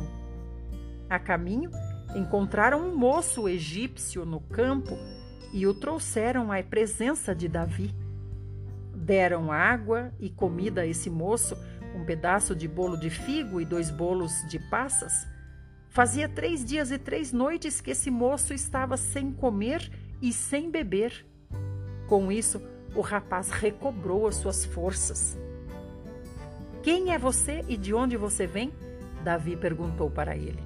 A 1.10 1.18
caminho, 1.18 1.72
encontraram 2.14 2.78
um 2.78 2.96
moço 2.96 3.48
egípcio 3.48 4.24
no 4.24 4.38
campo 4.38 4.96
e 5.52 5.66
o 5.66 5.74
trouxeram 5.74 6.52
à 6.52 6.62
presença 6.62 7.34
de 7.34 7.48
Davi. 7.48 7.92
Deram 8.94 9.50
água 9.50 10.12
e 10.20 10.30
comida 10.30 10.82
a 10.82 10.86
esse 10.86 11.10
moço, 11.10 11.56
um 11.98 12.04
pedaço 12.04 12.54
de 12.54 12.68
bolo 12.68 12.96
de 12.96 13.10
figo 13.10 13.60
e 13.60 13.64
dois 13.64 13.90
bolos 13.90 14.32
de 14.48 14.58
passas. 14.70 15.26
Fazia 15.88 16.28
três 16.28 16.64
dias 16.64 16.92
e 16.92 16.98
três 16.98 17.32
noites 17.32 17.80
que 17.80 17.90
esse 17.90 18.10
moço 18.10 18.54
estava 18.54 18.96
sem 18.96 19.32
comer 19.32 19.90
e 20.22 20.32
sem 20.32 20.70
beber. 20.70 21.26
Com 22.06 22.30
isso, 22.30 22.62
o 22.94 23.00
rapaz 23.00 23.50
recobrou 23.50 24.28
as 24.28 24.36
suas 24.36 24.64
forças. 24.64 25.36
Quem 26.82 27.12
é 27.12 27.18
você 27.18 27.64
e 27.68 27.76
de 27.76 27.92
onde 27.92 28.16
você 28.16 28.46
vem? 28.46 28.72
Davi 29.24 29.56
perguntou 29.56 30.08
para 30.08 30.36
ele. 30.36 30.62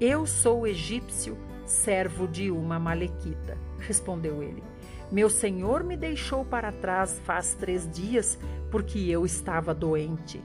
Eu 0.00 0.26
sou 0.26 0.66
egípcio, 0.66 1.38
servo 1.64 2.26
de 2.26 2.50
uma 2.50 2.78
malequita, 2.78 3.56
respondeu 3.78 4.42
ele. 4.42 4.62
Meu 5.10 5.30
senhor 5.30 5.84
me 5.84 5.96
deixou 5.96 6.44
para 6.44 6.72
trás 6.72 7.20
faz 7.24 7.54
três 7.54 7.88
dias 7.90 8.38
porque 8.70 8.98
eu 8.98 9.24
estava 9.24 9.72
doente. 9.72 10.42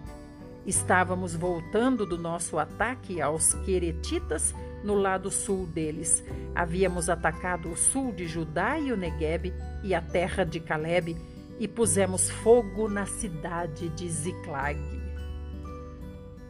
Estávamos 0.66 1.36
voltando 1.36 2.06
do 2.06 2.18
nosso 2.18 2.60
ataque 2.60 3.20
aos 3.20 3.56
Queretitas 3.66 4.54
no 4.84 4.94
lado 4.94 5.32
sul 5.32 5.66
deles. 5.66 6.24
Havíamos 6.54 7.10
atacado 7.10 7.72
o 7.72 7.76
sul 7.76 8.12
de 8.12 8.28
Judá 8.28 8.78
e 8.80 8.92
o 8.92 8.98
Negueb 8.98 9.52
e 9.84 9.96
a 9.96 10.02
terra 10.02 10.44
de 10.44 10.60
Caleb 10.60 11.18
e 11.60 11.68
pusemos 11.68 12.30
fogo 12.30 12.88
na 12.88 13.08
cidade 13.08 13.90
de 13.90 14.08
Ziclag. 14.08 14.80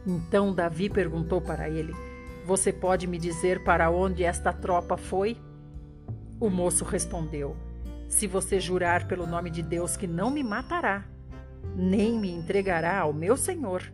Então 0.06 0.54
Davi 0.54 0.90
perguntou 0.90 1.40
para 1.40 1.70
ele: 1.70 1.94
Você 2.44 2.72
pode 2.72 3.06
me 3.06 3.18
dizer 3.18 3.64
para 3.64 3.90
onde 3.90 4.24
esta 4.24 4.52
tropa 4.52 4.98
foi? 4.98 5.38
O 6.38 6.50
moço 6.50 6.84
respondeu: 6.84 7.56
Se 8.12 8.26
você 8.26 8.60
jurar 8.60 9.08
pelo 9.08 9.26
nome 9.26 9.48
de 9.48 9.62
Deus 9.62 9.96
que 9.96 10.06
não 10.06 10.30
me 10.30 10.44
matará, 10.44 11.02
nem 11.74 12.20
me 12.20 12.30
entregará 12.30 13.00
ao 13.00 13.12
meu 13.12 13.38
senhor, 13.38 13.90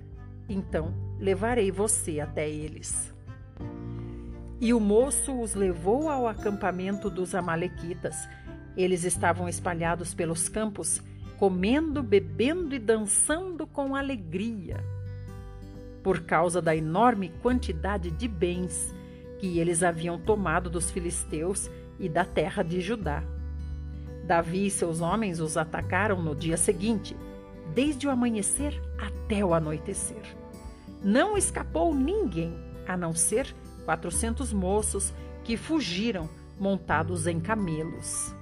então 0.49 0.93
levarei 1.21 1.71
você 1.71 2.19
até 2.19 2.51
eles. 2.51 3.15
E 4.61 4.75
o 4.75 4.81
moço 4.81 5.41
os 5.41 5.55
levou 5.55 6.11
ao 6.11 6.27
acampamento 6.27 7.09
dos 7.09 7.33
Amalequitas. 7.33 8.29
Eles 8.77 9.05
estavam 9.05 9.49
espalhados 9.49 10.13
pelos 10.13 10.49
campos, 10.49 11.01
comendo, 11.39 12.03
bebendo 12.03 12.75
e 12.75 12.79
dançando 12.81 13.69
com 13.69 13.95
alegria. 13.95 14.85
Por 16.03 16.23
causa 16.23 16.61
da 16.61 16.75
enorme 16.75 17.33
quantidade 17.41 18.11
de 18.11 18.27
bens 18.27 18.93
que 19.39 19.61
eles 19.61 19.85
haviam 19.85 20.19
tomado 20.19 20.69
dos 20.69 20.91
filisteus 20.91 21.71
e 22.01 22.09
da 22.09 22.25
terra 22.25 22.65
de 22.65 22.81
Judá. 22.81 23.23
Davi 24.29 24.67
e 24.67 24.71
seus 24.71 25.01
homens 25.01 25.41
os 25.41 25.57
atacaram 25.57 26.23
no 26.23 26.37
dia 26.37 26.59
seguinte 26.59 27.17
desde 27.75 28.07
o 28.07 28.11
amanhecer 28.11 28.79
até 28.99 29.43
o 29.43 29.55
anoitecer. 29.55 30.23
Não 31.03 31.35
escapou 31.35 31.95
ninguém, 31.95 32.55
a 32.87 32.95
não 32.95 33.15
ser 33.15 33.55
quatrocentos 33.87 34.53
moços 34.53 35.15
que 35.45 35.57
fugiram 35.57 36.29
montados 36.61 37.27
em 37.27 37.41
camelos. 37.41 38.35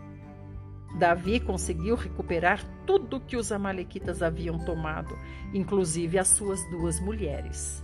Davi 0.98 1.38
conseguiu 1.38 1.94
recuperar 1.94 2.64
tudo 2.84 3.20
que 3.20 3.36
os 3.36 3.52
amalequitas 3.52 4.24
haviam 4.24 4.58
tomado, 4.58 5.16
inclusive 5.54 6.18
as 6.18 6.26
suas 6.26 6.68
duas 6.68 6.98
mulheres. 6.98 7.80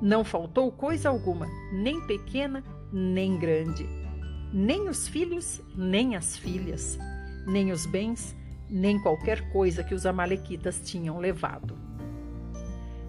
Não 0.00 0.22
faltou 0.22 0.70
coisa 0.70 1.08
alguma, 1.08 1.48
nem 1.72 2.00
pequena, 2.06 2.62
nem 2.92 3.36
grande, 3.36 3.88
nem 4.52 4.88
os 4.88 5.06
filhos, 5.08 5.60
nem 5.76 6.16
as 6.16 6.36
filhas, 6.36 6.98
nem 7.46 7.70
os 7.72 7.86
bens, 7.86 8.34
nem 8.68 9.00
qualquer 9.00 9.50
coisa 9.52 9.82
que 9.82 9.94
os 9.94 10.06
Amalequitas 10.06 10.80
tinham 10.84 11.18
levado. 11.18 11.76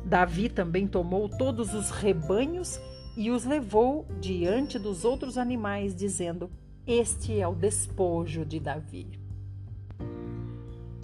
Davi 0.05 0.49
também 0.49 0.87
tomou 0.87 1.29
todos 1.29 1.73
os 1.73 1.91
rebanhos 1.91 2.79
e 3.15 3.29
os 3.29 3.45
levou 3.45 4.07
diante 4.19 4.79
dos 4.79 5.05
outros 5.05 5.37
animais, 5.37 5.95
dizendo: 5.95 6.49
Este 6.87 7.39
é 7.39 7.47
o 7.47 7.53
despojo 7.53 8.45
de 8.45 8.59
Davi. 8.59 9.19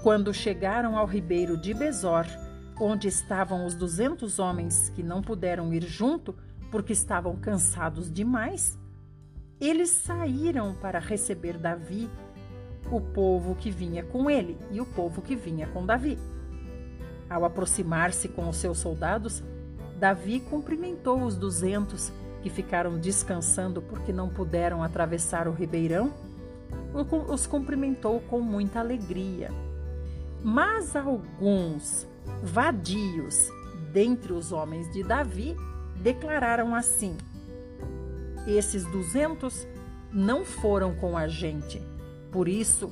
Quando 0.02 0.34
chegaram 0.34 0.98
ao 0.98 1.06
ribeiro 1.06 1.58
de 1.58 1.74
Besor, 1.74 2.26
onde 2.80 3.08
estavam 3.08 3.66
os 3.66 3.76
duzentos 3.76 4.40
homens 4.40 4.90
que 4.90 5.02
não 5.02 5.22
puderam 5.22 5.74
ir 5.74 5.84
junto 5.84 6.36
porque 6.72 6.94
estavam 6.94 7.36
cansados 7.36 8.12
demais, 8.12 8.78
eles 9.60 9.90
saíram 9.90 10.76
para 10.76 11.00
receber 11.00 11.58
Davi 11.58 12.10
o 12.92 13.02
povo 13.02 13.56
que 13.56 13.72
vinha 13.72 14.04
com 14.04 14.30
ele 14.30 14.58
e 14.72 14.80
o 14.80 14.86
povo 14.86 15.22
que 15.22 15.36
vinha 15.36 15.68
com 15.68 15.86
Davi. 15.86 16.18
Ao 17.30 17.44
aproximar-se 17.44 18.30
com 18.30 18.48
os 18.48 18.58
seus 18.58 18.78
soldados, 18.78 19.44
Davi 19.98 20.40
cumprimentou 20.42 21.24
os 21.24 21.36
duzentos 21.36 22.12
que 22.42 22.50
ficaram 22.50 23.00
descansando 23.00 23.82
porque 23.82 24.14
não 24.14 24.30
puderam 24.30 24.84
atravessar 24.84 25.48
o 25.48 25.52
ribeirão, 25.52 26.14
os 27.28 27.48
cumprimentou 27.48 28.20
com 28.22 28.40
muita 28.40 28.80
alegria. 28.80 29.50
Mas 30.44 30.96
alguns 30.96 32.08
vadios 32.44 33.50
dentre 33.92 34.32
os 34.32 34.52
homens 34.52 34.92
de 34.92 35.04
Davi 35.04 35.56
declararam 36.02 36.76
assim: 36.76 37.18
Esses 38.48 38.86
duzentos 38.86 39.68
não 40.12 40.46
foram 40.46 40.96
com 40.96 41.18
a 41.18 41.28
gente 41.28 41.82
por 42.36 42.50
isso, 42.50 42.92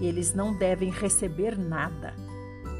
eles 0.00 0.32
não 0.32 0.56
devem 0.56 0.92
receber 0.92 1.58
nada. 1.58 2.14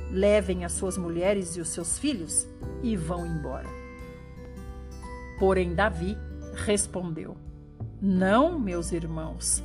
Levem 0.08 0.64
as 0.64 0.70
suas 0.70 0.96
mulheres 0.96 1.56
e 1.56 1.60
os 1.60 1.70
seus 1.70 1.98
filhos 1.98 2.46
e 2.80 2.96
vão 2.96 3.26
embora. 3.26 3.68
Porém, 5.36 5.74
Davi 5.74 6.16
respondeu: 6.54 7.36
Não, 8.00 8.56
meus 8.56 8.92
irmãos. 8.92 9.64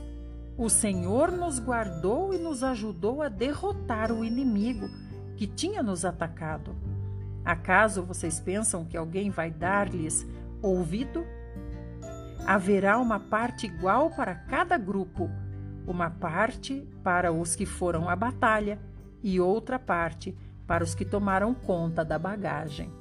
O 0.57 0.67
Senhor 0.67 1.31
nos 1.31 1.59
guardou 1.59 2.33
e 2.33 2.39
nos 2.39 2.63
ajudou 2.63 3.21
a 3.21 3.29
derrotar 3.29 4.11
o 4.11 4.25
inimigo 4.25 4.89
que 5.37 5.45
tinha 5.45 5.83
nos 5.83 6.03
atacado. 6.03 6.75
Acaso 7.45 8.01
vocês 8.01 8.39
pensam 8.39 8.83
que 8.83 8.97
alguém 8.97 9.29
vai 9.29 9.51
dar-lhes 9.51 10.25
ouvido? 10.59 11.23
Haverá 12.45 12.97
uma 12.97 13.19
parte 13.19 13.65
igual 13.67 14.09
para 14.09 14.35
cada 14.35 14.77
grupo 14.77 15.29
uma 15.85 16.09
parte 16.09 16.87
para 17.03 17.31
os 17.31 17.55
que 17.55 17.65
foram 17.65 18.09
à 18.09 18.15
batalha 18.15 18.79
e 19.23 19.39
outra 19.39 19.79
parte 19.79 20.35
para 20.67 20.83
os 20.83 20.95
que 20.95 21.03
tomaram 21.03 21.53
conta 21.53 22.03
da 22.03 22.17
bagagem. 22.17 22.91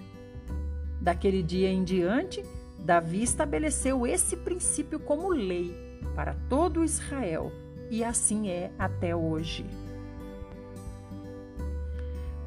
Daquele 1.00 1.42
dia 1.42 1.68
em 1.68 1.84
diante, 1.84 2.44
Davi 2.78 3.22
estabeleceu 3.22 4.06
esse 4.06 4.36
princípio 4.36 4.98
como 4.98 5.28
lei 5.30 5.74
para 6.14 6.34
todo 6.48 6.84
Israel, 6.84 7.52
e 7.90 8.02
assim 8.02 8.48
é 8.48 8.70
até 8.78 9.14
hoje. 9.14 9.64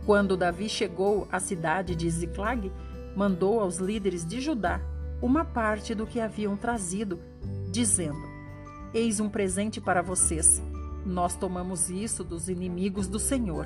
Quando 0.06 0.36
Davi 0.36 0.68
chegou 0.68 1.28
à 1.32 1.40
cidade 1.40 1.96
de 1.96 2.10
Ziclag, 2.10 2.72
mandou 3.16 3.60
aos 3.60 3.78
líderes 3.78 4.26
de 4.26 4.42
Judá 4.42 4.82
uma 5.24 5.46
parte 5.46 5.96
do 5.96 6.06
que 6.06 6.20
haviam 6.20 6.58
trazido, 6.58 7.18
dizendo: 7.72 8.22
Eis 8.94 9.22
um 9.22 9.30
presente 9.30 9.80
para 9.80 10.02
vocês. 10.02 10.62
Nós 11.06 11.34
tomamos 11.34 11.90
isso 11.90 12.26
dos 12.26 12.50
inimigos 12.50 13.08
do 13.08 13.18
Senhor. 13.18 13.66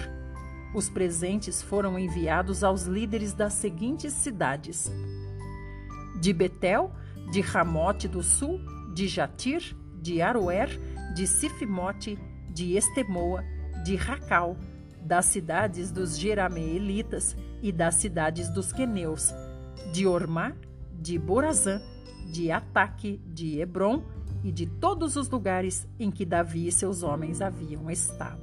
Os 0.76 0.88
presentes 0.88 1.60
foram 1.60 1.98
enviados 1.98 2.63
aos 2.63 2.84
líderes 2.84 3.34
das 3.34 3.54
seguintes 3.54 4.13
cidades: 4.13 4.91
de 6.22 6.32
Betel, 6.32 6.91
de 7.32 7.41
Ramote 7.41 8.08
do 8.08 8.22
Sul, 8.22 8.60
de 8.93 9.08
Jatir, 9.08 9.76
de 10.00 10.22
Aroer, 10.22 10.80
de 11.15 11.26
Sifimote, 11.26 12.20
de 12.54 12.78
Estemoa, 12.78 13.43
de 13.84 13.96
Racal, 13.96 14.56
das 15.02 15.26
cidades 15.26 15.89
dos 15.91 16.20
Jerameelitas 16.20 17.36
e 17.63 17.72
das 17.72 17.96
cidades 17.96 18.48
dos 18.50 18.72
Queneus, 18.72 19.34
de 19.91 20.06
Ormá, 20.06 20.54
de 21.00 21.18
Borazã, 21.18 21.82
de 22.32 22.52
Ataque, 22.52 23.22
de 23.28 23.60
Hebron, 23.60 24.04
e 24.44 24.52
de 24.52 24.66
todos 24.66 25.16
os 25.16 25.30
lugares 25.30 25.88
em 26.00 26.12
que 26.12 26.26
Davi 26.26 26.68
e 26.68 26.72
seus 26.72 27.04
homens 27.04 27.42
haviam 27.42 27.90
estado. 27.90 28.42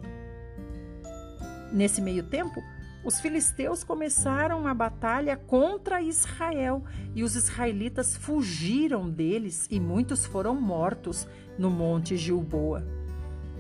Nesse 1.72 2.00
meio 2.00 2.22
tempo, 2.24 2.62
os 3.04 3.20
filisteus 3.20 3.84
começaram 3.84 4.66
a 4.66 4.74
batalha 4.74 5.36
contra 5.36 6.00
Israel 6.00 6.82
e 7.14 7.22
os 7.22 7.36
israelitas 7.36 8.16
fugiram 8.16 9.10
deles 9.10 9.66
e 9.70 9.78
muitos 9.78 10.24
foram 10.24 10.54
mortos 10.54 11.26
no 11.58 11.70
monte 11.70 12.16
Gilboa. 12.16 12.84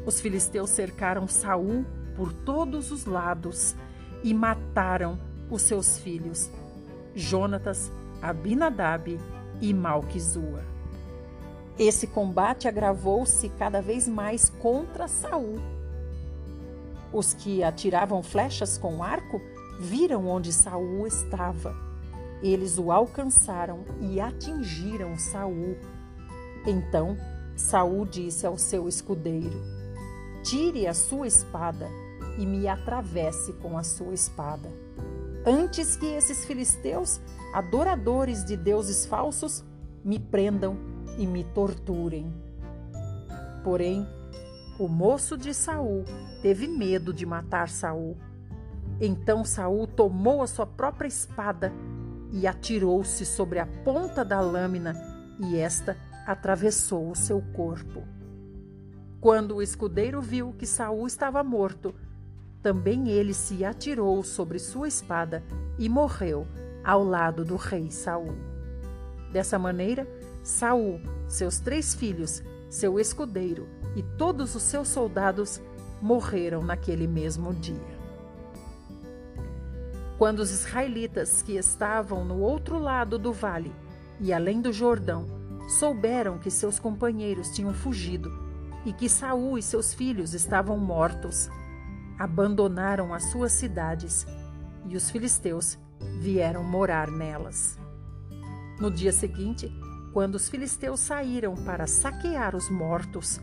Os 0.06 0.20
filisteus 0.20 0.70
cercaram 0.70 1.26
Saul 1.26 1.84
por 2.16 2.32
todos 2.32 2.90
os 2.90 3.04
lados 3.04 3.74
e 4.22 4.32
mataram 4.32 5.18
os 5.50 5.62
seus 5.62 5.98
filhos, 5.98 6.50
Jonatas, 7.14 7.92
Abinadab 8.24 9.20
e 9.60 9.74
Malquizua. 9.74 10.64
Esse 11.78 12.06
combate 12.06 12.66
agravou-se 12.66 13.50
cada 13.50 13.82
vez 13.82 14.08
mais 14.08 14.48
contra 14.48 15.06
Saul. 15.06 15.60
Os 17.12 17.34
que 17.34 17.62
atiravam 17.62 18.22
flechas 18.22 18.78
com 18.78 19.02
arco 19.02 19.40
viram 19.78 20.26
onde 20.26 20.52
Saul 20.52 21.06
estava. 21.06 21.76
Eles 22.42 22.78
o 22.78 22.90
alcançaram 22.90 23.84
e 24.00 24.20
atingiram 24.20 25.18
Saul. 25.18 25.76
Então 26.66 27.16
Saul 27.54 28.06
disse 28.06 28.46
ao 28.46 28.56
seu 28.56 28.88
escudeiro: 28.88 29.62
Tire 30.42 30.86
a 30.86 30.94
sua 30.94 31.26
espada 31.26 31.90
e 32.38 32.46
me 32.46 32.66
atravesse 32.68 33.52
com 33.54 33.76
a 33.76 33.82
sua 33.82 34.14
espada. 34.14 34.70
Antes 35.46 35.94
que 35.94 36.06
esses 36.06 36.46
filisteus, 36.46 37.20
adoradores 37.54 38.44
de 38.44 38.56
deuses 38.56 39.06
falsos, 39.06 39.64
me 40.04 40.18
prendam 40.18 40.76
e 41.16 41.24
me 41.24 41.44
torturem. 41.44 42.34
Porém, 43.62 44.04
o 44.76 44.88
moço 44.88 45.38
de 45.38 45.54
Saul 45.54 46.04
teve 46.42 46.66
medo 46.66 47.14
de 47.14 47.24
matar 47.24 47.68
Saul. 47.68 48.16
Então 49.00 49.44
Saul 49.44 49.86
tomou 49.86 50.42
a 50.42 50.48
sua 50.48 50.66
própria 50.66 51.06
espada 51.06 51.72
e 52.32 52.44
atirou-se 52.44 53.24
sobre 53.24 53.60
a 53.60 53.66
ponta 53.84 54.24
da 54.24 54.40
lâmina, 54.40 54.92
e 55.38 55.56
esta 55.56 55.96
atravessou 56.26 57.08
o 57.08 57.14
seu 57.14 57.40
corpo. 57.52 58.02
Quando 59.20 59.54
o 59.54 59.62
escudeiro 59.62 60.20
viu 60.20 60.52
que 60.58 60.66
Saul 60.66 61.06
estava 61.06 61.44
morto, 61.44 61.94
também 62.60 63.10
ele 63.10 63.32
se 63.32 63.64
atirou 63.64 64.24
sobre 64.24 64.58
sua 64.58 64.88
espada 64.88 65.44
e 65.78 65.88
morreu 65.88 66.44
ao 66.84 67.02
lado 67.02 67.44
do 67.44 67.56
rei 67.56 67.90
Saul. 67.90 68.36
Dessa 69.32 69.58
maneira, 69.58 70.06
Saul, 70.42 71.00
seus 71.26 71.58
três 71.58 71.94
filhos, 71.94 72.42
seu 72.68 73.00
escudeiro 73.00 73.66
e 73.96 74.02
todos 74.02 74.54
os 74.54 74.62
seus 74.62 74.88
soldados 74.88 75.60
morreram 76.02 76.62
naquele 76.62 77.06
mesmo 77.06 77.54
dia. 77.54 77.94
Quando 80.18 80.40
os 80.40 80.50
israelitas 80.50 81.42
que 81.42 81.56
estavam 81.56 82.24
no 82.24 82.38
outro 82.38 82.78
lado 82.78 83.18
do 83.18 83.32
vale 83.32 83.72
e 84.20 84.32
além 84.32 84.60
do 84.60 84.72
Jordão 84.72 85.26
souberam 85.78 86.38
que 86.38 86.50
seus 86.50 86.78
companheiros 86.78 87.48
tinham 87.50 87.72
fugido 87.72 88.30
e 88.84 88.92
que 88.92 89.08
Saul 89.08 89.56
e 89.58 89.62
seus 89.62 89.94
filhos 89.94 90.34
estavam 90.34 90.78
mortos, 90.78 91.48
abandonaram 92.18 93.14
as 93.14 93.24
suas 93.30 93.52
cidades 93.52 94.26
e 94.86 94.96
os 94.96 95.10
filisteus 95.10 95.78
vieram 96.20 96.62
morar 96.62 97.10
nelas. 97.10 97.78
No 98.78 98.90
dia 98.90 99.12
seguinte, 99.12 99.72
quando 100.12 100.36
os 100.36 100.48
filisteus 100.48 101.00
saíram 101.00 101.54
para 101.54 101.86
saquear 101.86 102.54
os 102.54 102.70
mortos, 102.70 103.40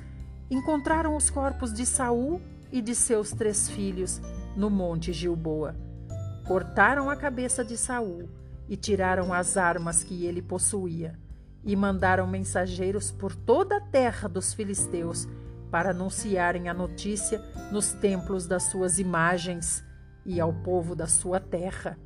encontraram 0.50 1.16
os 1.16 1.30
corpos 1.30 1.74
de 1.74 1.86
Saul 1.86 2.42
e 2.72 2.82
de 2.82 2.96
seus 2.96 3.32
três 3.32 3.70
filhos 3.70 4.22
no 4.56 4.70
monte 4.70 5.14
Gilboa. 5.14 5.76
Cortaram 6.48 7.10
a 7.10 7.16
cabeça 7.16 7.64
de 7.64 7.78
Saul 7.78 8.30
e 8.68 8.76
tiraram 8.76 9.34
as 9.34 9.58
armas 9.58 10.04
que 10.04 10.26
ele 10.26 10.42
possuía, 10.42 11.20
e 11.64 11.76
mandaram 11.76 12.26
mensageiros 12.26 13.12
por 13.12 13.36
toda 13.36 13.78
a 13.78 13.82
terra 13.82 14.28
dos 14.28 14.54
filisteus 14.54 15.28
para 15.70 15.92
anunciarem 15.92 16.68
a 16.68 16.74
notícia 16.74 17.42
nos 17.72 17.94
templos 17.94 18.48
das 18.48 18.64
suas 18.64 19.00
imagens 19.00 19.84
e 20.26 20.40
ao 20.40 20.54
povo 20.54 20.96
da 20.96 21.08
sua 21.08 21.40
terra. 21.40 21.98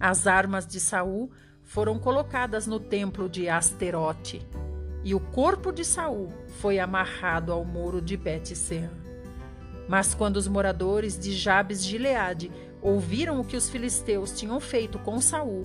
As 0.00 0.26
armas 0.26 0.66
de 0.66 0.78
Saul 0.78 1.30
foram 1.64 1.98
colocadas 1.98 2.66
no 2.66 2.78
templo 2.78 3.28
de 3.28 3.48
Asterote, 3.48 4.46
e 5.02 5.14
o 5.14 5.20
corpo 5.20 5.72
de 5.72 5.84
Saul 5.84 6.32
foi 6.60 6.78
amarrado 6.78 7.52
ao 7.52 7.64
muro 7.64 8.00
de 8.00 8.16
bet 8.16 8.54
Mas 9.88 10.14
quando 10.14 10.36
os 10.36 10.46
moradores 10.46 11.18
de 11.18 11.32
Jabes 11.32 11.82
de 11.82 11.90
Gileade 11.90 12.52
ouviram 12.80 13.40
o 13.40 13.44
que 13.44 13.56
os 13.56 13.68
filisteus 13.68 14.32
tinham 14.32 14.60
feito 14.60 14.98
com 15.00 15.20
Saul, 15.20 15.62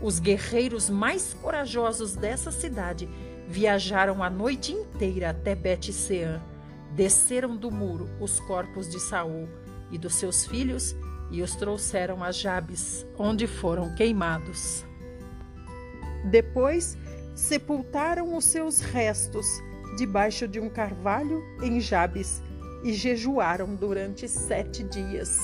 os 0.00 0.18
guerreiros 0.18 0.88
mais 0.88 1.34
corajosos 1.34 2.14
dessa 2.14 2.52
cidade 2.52 3.08
viajaram 3.48 4.22
a 4.22 4.30
noite 4.30 4.72
inteira 4.72 5.30
até 5.30 5.54
bet 5.54 5.92
desceram 6.94 7.56
do 7.56 7.70
muro 7.70 8.08
os 8.20 8.38
corpos 8.40 8.88
de 8.88 9.00
Saul 9.00 9.48
e 9.90 9.98
dos 9.98 10.14
seus 10.14 10.46
filhos 10.46 10.94
e 11.34 11.42
os 11.42 11.56
trouxeram 11.56 12.22
a 12.22 12.30
Jabes, 12.30 13.04
onde 13.18 13.48
foram 13.48 13.92
queimados. 13.94 14.84
Depois 16.30 16.96
sepultaram 17.34 18.36
os 18.36 18.44
seus 18.44 18.80
restos 18.80 19.46
debaixo 19.96 20.46
de 20.46 20.60
um 20.60 20.70
carvalho 20.70 21.42
em 21.60 21.80
Jabes 21.80 22.40
e 22.84 22.92
jejuaram 22.92 23.74
durante 23.74 24.28
sete 24.28 24.84
dias. 24.84 25.38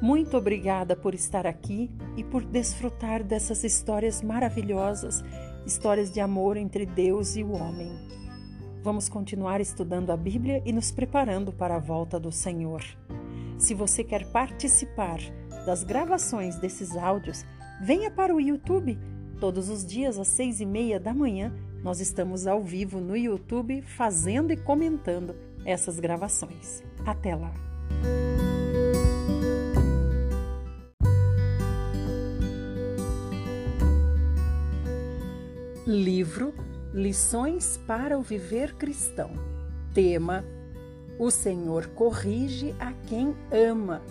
Muito 0.00 0.36
obrigada 0.36 0.96
por 0.96 1.14
estar 1.14 1.46
aqui 1.46 1.90
e 2.16 2.24
por 2.24 2.44
desfrutar 2.44 3.22
dessas 3.22 3.62
histórias 3.62 4.22
maravilhosas, 4.22 5.22
histórias 5.66 6.10
de 6.10 6.20
amor 6.20 6.56
entre 6.56 6.86
Deus 6.86 7.36
e 7.36 7.42
o 7.42 7.52
homem. 7.52 7.90
Vamos 8.82 9.08
continuar 9.08 9.60
estudando 9.60 10.10
a 10.10 10.16
Bíblia 10.16 10.62
e 10.64 10.72
nos 10.72 10.90
preparando 10.90 11.52
para 11.52 11.76
a 11.76 11.78
volta 11.78 12.20
do 12.20 12.30
Senhor. 12.30 12.82
Se 13.58 13.74
você 13.74 14.04
quer 14.04 14.30
participar 14.30 15.18
das 15.64 15.82
gravações 15.82 16.56
desses 16.56 16.96
áudios, 16.96 17.44
Venha 17.80 18.10
para 18.10 18.34
o 18.34 18.40
YouTube. 18.40 18.98
Todos 19.40 19.68
os 19.68 19.84
dias 19.84 20.18
às 20.18 20.28
seis 20.28 20.60
e 20.60 20.66
meia 20.66 21.00
da 21.00 21.12
manhã, 21.12 21.52
nós 21.82 22.00
estamos 22.00 22.46
ao 22.46 22.62
vivo 22.62 23.00
no 23.00 23.16
YouTube 23.16 23.82
fazendo 23.82 24.52
e 24.52 24.56
comentando 24.56 25.34
essas 25.66 25.98
gravações. 25.98 26.82
Até 27.04 27.34
lá! 27.34 27.52
Livro 35.86 36.54
Lições 36.94 37.76
para 37.86 38.18
o 38.18 38.22
Viver 38.22 38.74
Cristão. 38.76 39.32
Tema: 39.92 40.44
O 41.18 41.30
Senhor 41.30 41.86
corrige 41.88 42.74
a 42.78 42.92
quem 43.06 43.34
ama. 43.50 44.02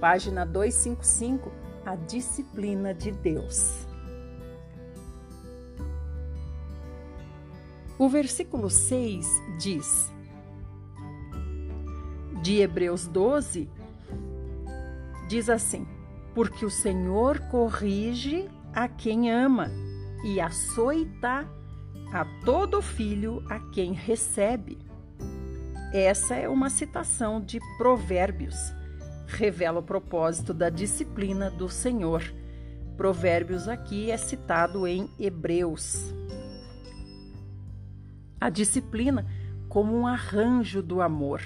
Página 0.00 0.46
255 0.46 1.50
a 1.84 1.96
disciplina 1.96 2.92
de 2.92 3.10
Deus. 3.10 3.86
O 7.98 8.08
versículo 8.08 8.68
6 8.70 9.26
diz, 9.58 10.12
de 12.42 12.60
Hebreus 12.60 13.06
12, 13.06 13.70
diz 15.28 15.50
assim: 15.50 15.86
Porque 16.34 16.64
o 16.64 16.70
Senhor 16.70 17.40
corrige 17.50 18.48
a 18.72 18.86
quem 18.86 19.32
ama 19.32 19.70
e 20.24 20.40
açoita 20.40 21.48
a 22.12 22.24
todo 22.44 22.80
filho 22.80 23.42
a 23.48 23.58
quem 23.70 23.92
recebe. 23.92 24.87
Essa 25.92 26.34
é 26.34 26.48
uma 26.48 26.70
citação 26.70 27.40
de 27.40 27.58
Provérbios 27.78 28.78
revela 29.28 29.80
o 29.80 29.82
propósito 29.82 30.54
da 30.54 30.70
disciplina 30.70 31.50
do 31.50 31.68
Senhor. 31.68 32.22
Provérbios 32.96 33.68
aqui 33.68 34.10
é 34.10 34.16
citado 34.16 34.86
em 34.86 35.08
Hebreus. 35.18 36.12
A 38.40 38.48
disciplina 38.48 39.26
como 39.68 39.94
um 39.94 40.06
arranjo 40.06 40.82
do 40.82 41.02
amor. 41.02 41.42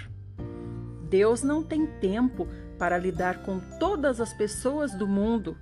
Deus 1.11 1.42
não 1.42 1.62
tem 1.62 1.87
tempo 2.00 2.46
para 2.78 2.96
lidar 2.96 3.42
com 3.42 3.61
todas 3.78 4.20
as 4.20 4.33
pessoas 4.33 4.94
do 4.94 5.07
mundo. 5.07 5.57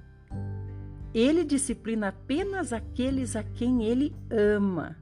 Ele 1.13 1.43
disciplina 1.43 2.09
apenas 2.09 2.73
aqueles 2.73 3.35
a 3.35 3.43
quem 3.43 3.85
ele 3.85 4.15
ama. 4.31 4.97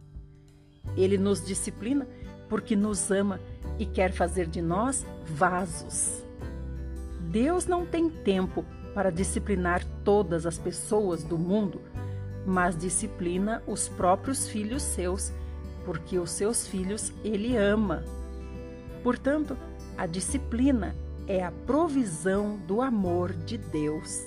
Ele 0.97 1.19
nos 1.19 1.45
disciplina 1.45 2.07
porque 2.49 2.75
nos 2.75 3.11
ama 3.11 3.39
e 3.79 3.87
quer 3.87 4.13
fazer 4.13 4.47
de 4.47 4.61
nós 4.61 5.07
vasos. 5.25 6.23
Deus 7.21 7.67
não 7.67 7.85
tem 7.85 8.09
tempo 8.09 8.65
para 8.95 9.13
disciplinar 9.13 9.85
todas 10.03 10.47
as 10.47 10.59
pessoas 10.59 11.23
do 11.23 11.39
mundo, 11.39 11.81
mas 12.47 12.77
disciplina 12.77 13.63
os 13.67 13.89
próprios 13.89 14.49
filhos 14.49 14.83
seus, 14.83 15.33
porque 15.85 16.19
os 16.19 16.31
seus 16.31 16.67
filhos 16.67 17.13
ele 17.23 17.57
ama. 17.57 18.03
Portanto, 19.03 19.57
a 19.97 20.07
disciplina 20.07 20.97
é 21.27 21.45
a 21.45 21.53
provisão 21.53 22.57
do 22.67 22.81
amor 22.81 23.33
de 23.33 23.59
Deus. 23.59 24.19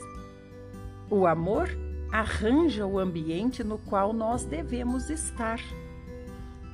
O 1.09 1.25
amor 1.25 1.69
arranja 2.11 2.85
o 2.85 2.99
ambiente 2.99 3.63
no 3.63 3.77
qual 3.77 4.13
nós 4.13 4.45
devemos 4.45 5.09
estar. 5.09 5.59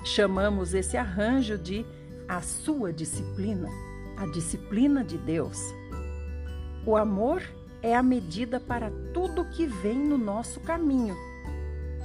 Chamamos 0.04 0.74
esse 0.74 0.98
arranjo 0.98 1.58
de 1.58 1.86
a 2.28 2.42
sua 2.42 2.92
disciplina, 2.92 3.70
a 4.18 4.26
disciplina 4.28 5.04
de 5.04 5.18
Deus. 5.18 5.58
O 6.86 6.98
amor 6.98 7.42
é 7.82 7.96
a 7.96 8.04
medida 8.04 8.60
para 8.60 8.92
tudo 9.14 9.50
que 9.50 9.66
vem 9.66 9.98
no 9.98 10.18
nosso 10.18 10.60
caminho. 10.60 11.16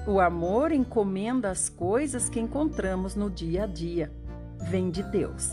O 0.07 0.21
amor 0.21 0.71
encomenda 0.71 1.51
as 1.51 1.69
coisas 1.69 2.29
que 2.29 2.39
encontramos 2.39 3.17
no 3.17 3.29
dia 3.29 3.65
a 3.65 3.67
dia. 3.67 4.13
Vem 4.71 4.91
de 4.91 5.03
Deus. 5.03 5.51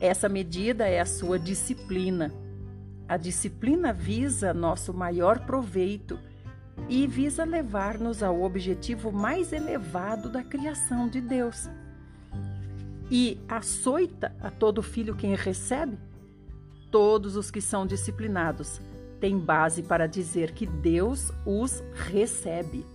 Essa 0.00 0.28
medida 0.28 0.86
é 0.86 1.00
a 1.00 1.06
sua 1.06 1.38
disciplina. 1.38 2.32
A 3.08 3.16
disciplina 3.16 3.92
visa 3.92 4.52
nosso 4.52 4.92
maior 4.92 5.46
proveito 5.46 6.18
e 6.88 7.06
visa 7.06 7.44
levar-nos 7.44 8.22
ao 8.22 8.42
objetivo 8.42 9.12
mais 9.12 9.52
elevado 9.52 10.28
da 10.28 10.42
criação 10.42 11.08
de 11.08 11.20
Deus. 11.20 11.68
E 13.14 13.38
açoita 13.46 14.34
a 14.40 14.50
todo 14.50 14.82
filho 14.82 15.14
quem 15.14 15.34
recebe? 15.34 15.98
Todos 16.90 17.36
os 17.36 17.50
que 17.50 17.60
são 17.60 17.86
disciplinados 17.86 18.80
têm 19.20 19.38
base 19.38 19.82
para 19.82 20.06
dizer 20.06 20.52
que 20.52 20.64
Deus 20.64 21.30
os 21.44 21.84
recebe. 21.92 22.86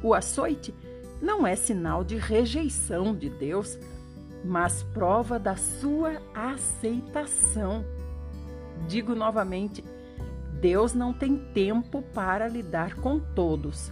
O 0.00 0.14
açoite 0.14 0.72
não 1.20 1.44
é 1.44 1.56
sinal 1.56 2.04
de 2.04 2.18
rejeição 2.18 3.16
de 3.16 3.28
Deus, 3.28 3.76
mas 4.44 4.84
prova 4.94 5.40
da 5.40 5.56
sua 5.56 6.22
aceitação. 6.32 7.84
Digo 8.86 9.12
novamente, 9.12 9.82
Deus 10.60 10.94
não 10.94 11.12
tem 11.12 11.36
tempo 11.52 12.00
para 12.14 12.46
lidar 12.46 12.94
com 12.94 13.18
todos. 13.18 13.90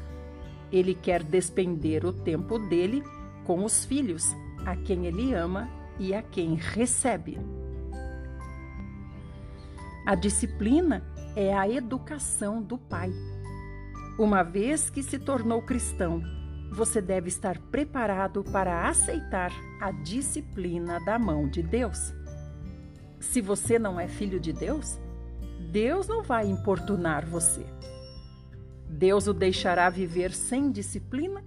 Ele 0.70 0.94
quer 0.94 1.25
despender 1.25 2.07
o 2.07 2.12
tempo 2.12 2.57
dele 2.57 3.03
com 3.44 3.64
os 3.64 3.85
filhos, 3.85 4.33
a 4.66 4.74
quem 4.74 5.07
ele 5.07 5.33
ama 5.33 5.70
e 5.96 6.12
a 6.12 6.20
quem 6.20 6.57
recebe. 6.57 7.38
A 10.05 10.16
disciplina 10.16 11.05
é 11.37 11.57
a 11.57 11.68
educação 11.68 12.61
do 12.61 12.76
pai. 12.76 13.12
Uma 14.18 14.42
vez 14.42 14.90
que 14.90 15.05
se 15.05 15.20
tornou 15.20 15.62
cristão, 15.62 16.20
você 16.72 17.00
deve 17.00 17.29
estar 17.29 17.59
preparado 17.59 18.42
para 18.42 18.88
aceitar 18.88 19.52
a 19.81 19.92
disciplina 19.92 20.98
da 21.05 21.16
mão 21.16 21.48
de 21.48 21.62
Deus. 21.62 22.12
Se 23.20 23.40
você 23.40 23.79
não 23.79 24.00
é 24.00 24.09
filho 24.09 24.40
de 24.40 24.52
Deus, 24.52 24.98
Deus 25.70 26.09
não 26.09 26.22
vai 26.22 26.46
importunar 26.48 27.24
você. 27.24 27.64
Deus 28.88 29.29
o 29.29 29.33
deixará 29.33 29.88
viver 29.90 30.33
sem 30.33 30.72
disciplina 30.72 31.44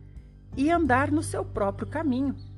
e 0.56 0.72
andar 0.72 1.12
no 1.12 1.24
seu 1.24 1.44
próprio 1.44 1.88
caminho. 1.88 2.49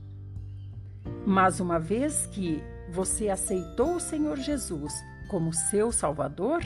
Mas 1.25 1.59
uma 1.59 1.79
vez 1.79 2.25
que 2.27 2.63
você 2.91 3.29
aceitou 3.29 3.95
o 3.95 3.99
Senhor 3.99 4.37
Jesus 4.37 4.93
como 5.29 5.53
seu 5.53 5.91
Salvador, 5.91 6.61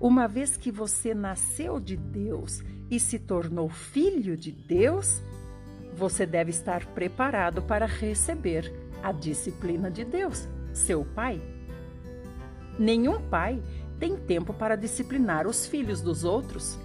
uma 0.00 0.26
vez 0.28 0.56
que 0.56 0.70
você 0.70 1.12
nasceu 1.12 1.80
de 1.80 1.96
Deus 1.96 2.62
e 2.90 2.98
se 2.98 3.18
tornou 3.18 3.68
filho 3.68 4.36
de 4.36 4.50
Deus, 4.52 5.22
você 5.94 6.24
deve 6.24 6.50
estar 6.50 6.86
preparado 6.86 7.62
para 7.62 7.86
receber 7.86 8.72
a 9.02 9.12
disciplina 9.12 9.90
de 9.90 10.04
Deus, 10.04 10.48
seu 10.72 11.04
pai. 11.04 11.40
Nenhum 12.78 13.20
pai 13.20 13.62
tem 13.98 14.16
tempo 14.16 14.54
para 14.54 14.76
disciplinar 14.76 15.46
os 15.46 15.66
filhos 15.66 16.00
dos 16.00 16.24
outros. 16.24 16.78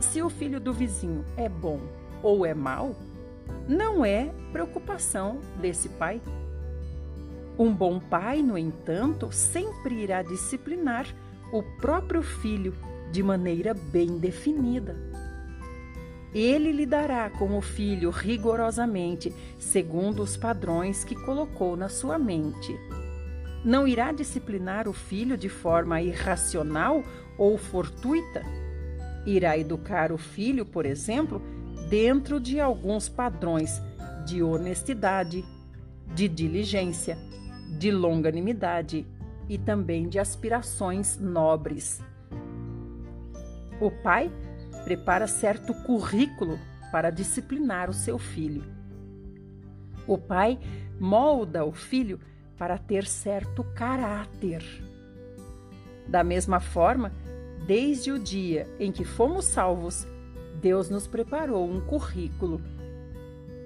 Se 0.00 0.22
o 0.22 0.30
filho 0.30 0.60
do 0.60 0.72
vizinho 0.72 1.24
é 1.36 1.48
bom 1.48 1.80
ou 2.22 2.46
é 2.46 2.54
mau, 2.54 2.96
não 3.68 4.04
é 4.04 4.32
preocupação 4.52 5.40
desse 5.60 5.88
pai. 5.90 6.20
Um 7.58 7.72
bom 7.72 7.98
pai, 7.98 8.42
no 8.42 8.56
entanto, 8.56 9.30
sempre 9.32 9.96
irá 9.96 10.22
disciplinar 10.22 11.06
o 11.52 11.62
próprio 11.62 12.22
filho 12.22 12.74
de 13.10 13.22
maneira 13.22 13.74
bem 13.74 14.18
definida. 14.18 14.96
Ele 16.34 16.72
lidará 16.72 17.30
com 17.30 17.56
o 17.56 17.60
filho 17.60 18.10
rigorosamente, 18.10 19.34
segundo 19.58 20.22
os 20.22 20.36
padrões 20.36 21.02
que 21.02 21.14
colocou 21.14 21.76
na 21.76 21.88
sua 21.88 22.18
mente. 22.18 22.78
Não 23.64 23.88
irá 23.88 24.12
disciplinar 24.12 24.86
o 24.86 24.92
filho 24.92 25.36
de 25.36 25.48
forma 25.48 26.00
irracional 26.00 27.02
ou 27.36 27.56
fortuita. 27.58 28.42
Irá 29.26 29.58
educar 29.58 30.12
o 30.12 30.18
filho, 30.18 30.64
por 30.64 30.86
exemplo, 30.86 31.42
dentro 31.88 32.38
de 32.38 32.60
alguns 32.60 33.08
padrões 33.08 33.80
de 34.26 34.42
honestidade, 34.42 35.44
de 36.14 36.28
diligência, 36.28 37.16
de 37.78 37.90
longanimidade 37.90 39.06
e 39.48 39.56
também 39.56 40.08
de 40.08 40.18
aspirações 40.18 41.18
nobres. 41.18 42.02
O 43.80 43.90
pai 43.90 44.30
prepara 44.84 45.26
certo 45.26 45.72
currículo 45.84 46.58
para 46.92 47.10
disciplinar 47.10 47.88
o 47.88 47.94
seu 47.94 48.18
filho. 48.18 48.64
O 50.06 50.18
pai 50.18 50.58
molda 51.00 51.64
o 51.64 51.72
filho 51.72 52.20
para 52.58 52.76
ter 52.76 53.06
certo 53.06 53.64
caráter. 53.74 54.62
Da 56.06 56.24
mesma 56.24 56.60
forma, 56.60 57.12
desde 57.66 58.10
o 58.10 58.18
dia 58.18 58.68
em 58.78 58.90
que 58.90 59.04
fomos 59.04 59.44
salvos, 59.44 60.06
Deus 60.60 60.90
nos 60.90 61.06
preparou 61.06 61.68
um 61.68 61.80
currículo. 61.80 62.60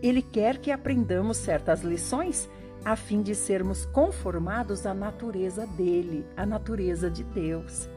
Ele 0.02 0.20
quer 0.20 0.58
que 0.58 0.70
aprendamos 0.70 1.38
certas 1.38 1.82
lições 1.82 2.48
a 2.84 2.96
fim 2.96 3.22
de 3.22 3.34
sermos 3.34 3.86
conformados 3.86 4.84
à 4.84 4.92
natureza 4.92 5.66
dele, 5.66 6.26
à 6.36 6.44
natureza 6.44 7.10
de 7.10 7.22
Deus. 7.22 7.88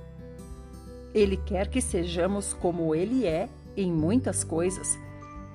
Ele 1.13 1.38
quer 1.38 1.67
que 1.67 1.81
sejamos 1.81 2.53
como 2.53 2.93
ele 2.93 3.25
é 3.25 3.49
em 3.75 3.91
muitas 3.91 4.43
coisas. 4.43 4.97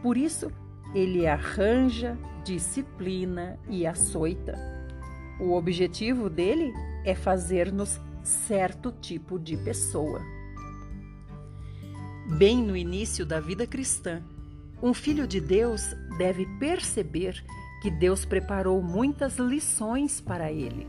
Por 0.02 0.16
isso, 0.16 0.50
ele 0.94 1.26
arranja, 1.26 2.18
disciplina 2.44 3.58
e 3.68 3.86
açoita. 3.86 4.58
O 5.40 5.52
objetivo 5.52 6.28
dele 6.28 6.72
é 7.04 7.14
fazer-nos 7.14 8.00
certo 8.22 8.90
tipo 8.90 9.38
de 9.38 9.56
pessoa. 9.56 10.20
Bem 12.26 12.62
no 12.62 12.76
início 12.76 13.24
da 13.24 13.40
vida 13.40 13.66
cristã, 13.66 14.22
um 14.82 14.94
filho 14.94 15.26
de 15.26 15.40
Deus 15.40 15.94
deve 16.16 16.46
perceber 16.58 17.42
que 17.82 17.90
Deus 17.90 18.24
preparou 18.24 18.82
muitas 18.82 19.36
lições 19.38 20.20
para 20.20 20.52
ele. 20.52 20.86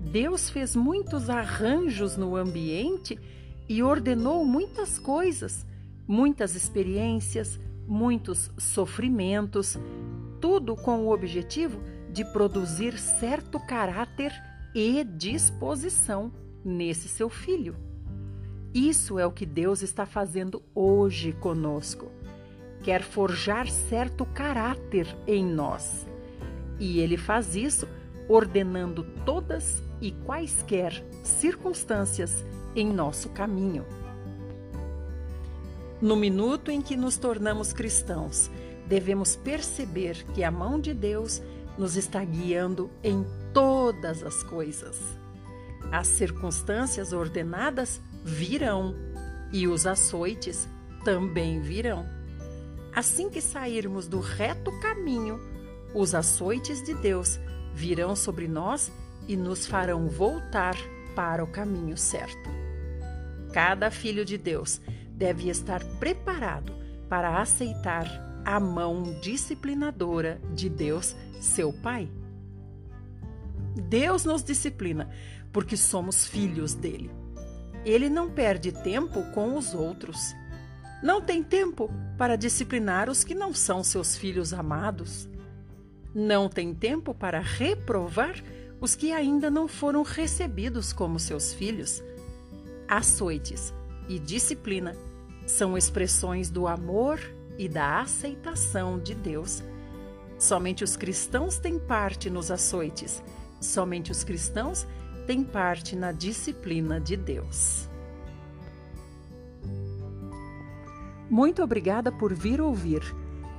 Deus 0.00 0.48
fez 0.48 0.74
muitos 0.74 1.28
arranjos 1.28 2.16
no 2.16 2.36
ambiente 2.36 3.18
e 3.68 3.82
ordenou 3.82 4.44
muitas 4.44 4.98
coisas, 4.98 5.66
muitas 6.06 6.54
experiências, 6.54 7.58
muitos 7.86 8.50
sofrimentos, 8.58 9.78
tudo 10.40 10.74
com 10.76 11.06
o 11.06 11.12
objetivo 11.12 11.80
de 12.12 12.24
produzir 12.32 12.98
certo 12.98 13.58
caráter 13.60 14.32
e 14.74 15.04
disposição 15.04 16.32
nesse 16.64 17.08
seu 17.08 17.28
filho. 17.28 17.91
Isso 18.74 19.18
é 19.18 19.26
o 19.26 19.32
que 19.32 19.44
Deus 19.44 19.82
está 19.82 20.06
fazendo 20.06 20.62
hoje 20.74 21.32
conosco 21.32 22.10
quer 22.82 23.02
forjar 23.02 23.68
certo 23.68 24.26
caráter 24.26 25.06
em 25.26 25.44
nós. 25.44 26.06
E 26.78 26.98
ele 26.98 27.16
faz 27.16 27.54
isso 27.54 27.88
ordenando 28.28 29.04
todas 29.24 29.82
e 30.00 30.10
quaisquer 30.10 31.04
circunstâncias 31.22 32.44
em 32.74 32.92
nosso 32.92 33.28
caminho. 33.28 33.84
No 36.00 36.16
minuto 36.16 36.70
em 36.70 36.82
que 36.82 36.96
nos 36.96 37.16
tornamos 37.16 37.72
cristãos, 37.72 38.50
devemos 38.86 39.36
perceber 39.36 40.24
que 40.34 40.42
a 40.42 40.50
mão 40.50 40.80
de 40.80 40.92
Deus 40.92 41.40
nos 41.78 41.96
está 41.96 42.24
guiando 42.24 42.90
em 43.04 43.24
todas 43.52 44.24
as 44.24 44.42
coisas. 44.42 44.98
As 45.92 46.08
circunstâncias 46.08 47.12
ordenadas 47.12 48.00
virão 48.24 48.94
e 49.52 49.66
os 49.68 49.86
açoites 49.86 50.68
também 51.04 51.60
virão. 51.60 52.06
Assim 52.94 53.30
que 53.30 53.40
sairmos 53.40 54.06
do 54.06 54.20
reto 54.20 54.70
caminho, 54.80 55.40
os 55.94 56.14
açoites 56.14 56.82
de 56.82 56.94
Deus 56.94 57.38
virão 57.74 58.14
sobre 58.14 58.46
nós 58.46 58.92
e 59.26 59.36
nos 59.36 59.66
farão 59.66 60.08
voltar 60.08 60.76
para 61.14 61.42
o 61.42 61.46
caminho 61.46 61.96
certo. 61.96 62.50
Cada 63.52 63.90
filho 63.90 64.24
de 64.24 64.38
Deus 64.38 64.80
deve 65.12 65.48
estar 65.48 65.84
preparado 65.98 66.72
para 67.08 67.40
aceitar 67.40 68.06
a 68.44 68.58
mão 68.58 69.18
disciplinadora 69.20 70.40
de 70.54 70.68
Deus, 70.68 71.14
seu 71.40 71.72
Pai. 71.72 72.08
Deus 73.88 74.24
nos 74.24 74.42
disciplina 74.42 75.10
porque 75.52 75.76
somos 75.76 76.26
filhos 76.26 76.74
dele. 76.74 77.10
Ele 77.84 78.08
não 78.08 78.30
perde 78.30 78.72
tempo 78.72 79.22
com 79.32 79.56
os 79.56 79.74
outros. 79.74 80.34
Não 81.02 81.20
tem 81.20 81.42
tempo 81.42 81.90
para 82.16 82.36
disciplinar 82.36 83.10
os 83.10 83.24
que 83.24 83.34
não 83.34 83.52
são 83.52 83.82
seus 83.82 84.16
filhos 84.16 84.52
amados. 84.52 85.28
Não 86.14 86.48
tem 86.48 86.74
tempo 86.74 87.12
para 87.12 87.40
reprovar 87.40 88.42
os 88.80 88.94
que 88.94 89.12
ainda 89.12 89.50
não 89.50 89.66
foram 89.66 90.02
recebidos 90.02 90.92
como 90.92 91.18
seus 91.18 91.52
filhos. 91.52 92.02
Açoites 92.86 93.72
e 94.08 94.18
disciplina 94.18 94.94
são 95.46 95.76
expressões 95.76 96.50
do 96.50 96.66
amor 96.66 97.18
e 97.58 97.68
da 97.68 98.00
aceitação 98.00 98.98
de 98.98 99.14
Deus. 99.14 99.62
Somente 100.38 100.82
os 100.82 100.96
cristãos 100.96 101.58
têm 101.58 101.78
parte 101.78 102.28
nos 102.28 102.50
açoites, 102.50 103.22
somente 103.60 104.10
os 104.10 104.24
cristãos 104.24 104.86
têm 105.26 105.44
parte 105.44 105.96
na 105.96 106.12
disciplina 106.12 107.00
de 107.00 107.16
Deus. 107.16 107.88
Muito 111.30 111.62
obrigada 111.62 112.12
por 112.12 112.34
vir 112.34 112.60
ouvir. 112.60 113.02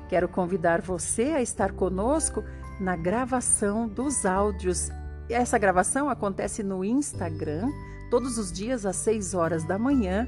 Quero 0.08 0.30
convidar 0.30 0.82
você 0.82 1.32
a 1.32 1.42
estar 1.42 1.72
conosco 1.72 2.44
na 2.80 2.96
gravação 2.96 3.88
dos 3.88 4.26
áudios. 4.26 4.90
Essa 5.28 5.58
gravação 5.58 6.10
acontece 6.10 6.62
no 6.62 6.86
Instagram, 6.86 7.68
todos 8.12 8.38
os 8.38 8.52
dias 8.52 8.86
às 8.86 8.98
6 8.98 9.34
horas 9.34 9.64
da 9.64 9.80
manhã. 9.80 10.28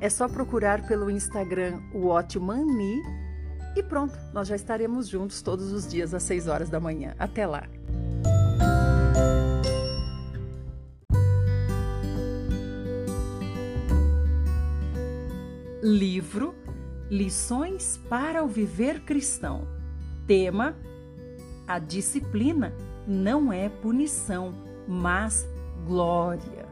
É 0.00 0.10
só 0.10 0.28
procurar 0.28 0.86
pelo 0.86 1.10
Instagram 1.10 1.80
Watchmani 1.94 3.00
e 3.74 3.82
pronto, 3.82 4.18
nós 4.34 4.48
já 4.48 4.56
estaremos 4.56 5.08
juntos 5.08 5.40
todos 5.40 5.72
os 5.72 5.88
dias 5.88 6.12
às 6.12 6.24
6 6.24 6.48
horas 6.48 6.68
da 6.68 6.78
manhã. 6.78 7.14
Até 7.18 7.46
lá! 7.46 7.81
Livro 15.82 16.54
Lições 17.10 18.00
para 18.08 18.44
o 18.44 18.46
Viver 18.46 19.00
Cristão. 19.00 19.66
Tema: 20.28 20.76
A 21.66 21.80
disciplina 21.80 22.72
não 23.04 23.52
é 23.52 23.68
punição, 23.68 24.54
mas 24.86 25.44
glória. 25.84 26.68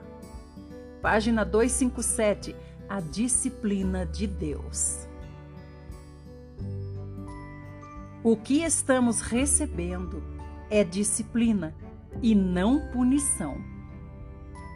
Página 1.03 1.45
257. 1.45 2.55
A 2.89 3.01
disciplina 3.01 4.07
de 4.07 4.29
Deus. 4.29 5.09
O 8.23 8.37
que 8.37 8.63
estamos 8.63 9.21
recebendo 9.21 10.23
é 10.71 10.85
disciplina 10.85 11.75
e 12.23 12.33
não 12.33 12.93
punição. 12.93 13.57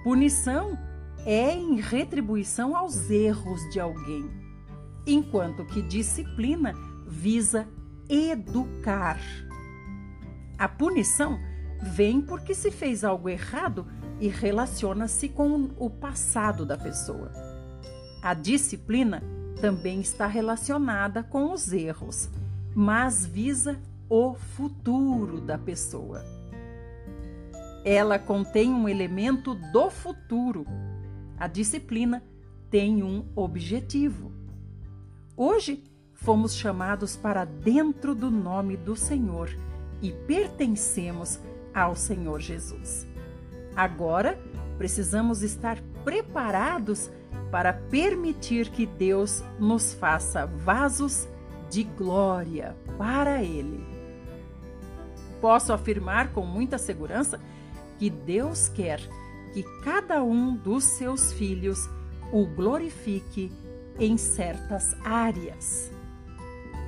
Punição 0.03 0.77
é 1.25 1.55
em 1.55 1.81
retribuição 1.81 2.77
aos 2.77 3.11
erros 3.11 3.61
de 3.71 3.81
alguém, 3.81 4.29
enquanto 5.07 5.65
que 5.65 5.83
disciplina 5.83 6.75
visa 7.07 7.67
educar. 8.09 9.21
A 10.59 10.69
punição 10.69 11.39
vem 11.83 12.21
porque 12.21 12.55
se 12.55 12.71
fez 12.71 13.05
algo 13.05 13.29
errado 13.29 13.87
e 14.21 14.29
relaciona-se 14.29 15.29
com 15.29 15.71
o 15.79 15.91
passado 15.91 16.65
da 16.65 16.77
pessoa. 16.77 17.33
A 18.23 18.33
disciplina 18.35 19.23
também 19.61 20.01
está 20.01 20.27
relacionada 20.27 21.23
com 21.23 21.53
os 21.53 21.73
erros, 21.73 22.29
mas 22.75 23.27
visa 23.27 23.79
o 24.09 24.35
futuro 24.35 25.41
da 25.41 25.59
pessoa. 25.59 26.25
Ela 27.85 28.19
contém 28.19 28.73
um 28.73 28.89
elemento 28.89 29.55
do 29.55 29.91
futuro 29.91 30.67
a 31.45 31.47
disciplina 31.47 32.25
tem 32.71 33.03
um 33.03 33.27
objetivo. 33.37 34.33
Hoje 35.37 35.85
fomos 36.15 36.55
chamados 36.55 37.17
para 37.19 37.45
dentro 37.45 38.15
do 38.15 38.31
nome 38.31 38.79
do 38.79 38.97
Senhor 38.97 39.55
e 40.01 40.11
pertencemos 40.11 41.39
ao 41.75 41.95
Senhor 41.95 42.41
Jesus. 42.41 43.07
Agora 43.77 44.39
precisamos 44.79 45.43
estar 45.43 45.79
preparados 46.03 47.11
para 47.51 47.75
permitir 47.75 48.71
que 48.71 48.87
Deus 48.87 49.45
nos 49.61 49.93
faça 49.93 50.47
vasos 50.47 51.29
de 51.69 51.85
glória 51.85 52.75
para 52.97 53.43
Ele. 53.43 53.85
Posso 55.43 55.75
afirmar 55.75 56.33
com 56.33 56.47
muita 56.47 56.79
segurança 56.79 57.39
que 57.99 58.09
Deus 58.09 58.67
quer 58.67 58.99
que 59.55 59.63
cada 59.85 60.21
um 60.25 60.57
dos 60.57 60.83
seus 60.83 61.33
filhos 61.33 61.89
o 62.33 62.45
glorifique 62.45 63.53
em 64.01 64.17
certas 64.17 64.97
áreas. 65.05 65.93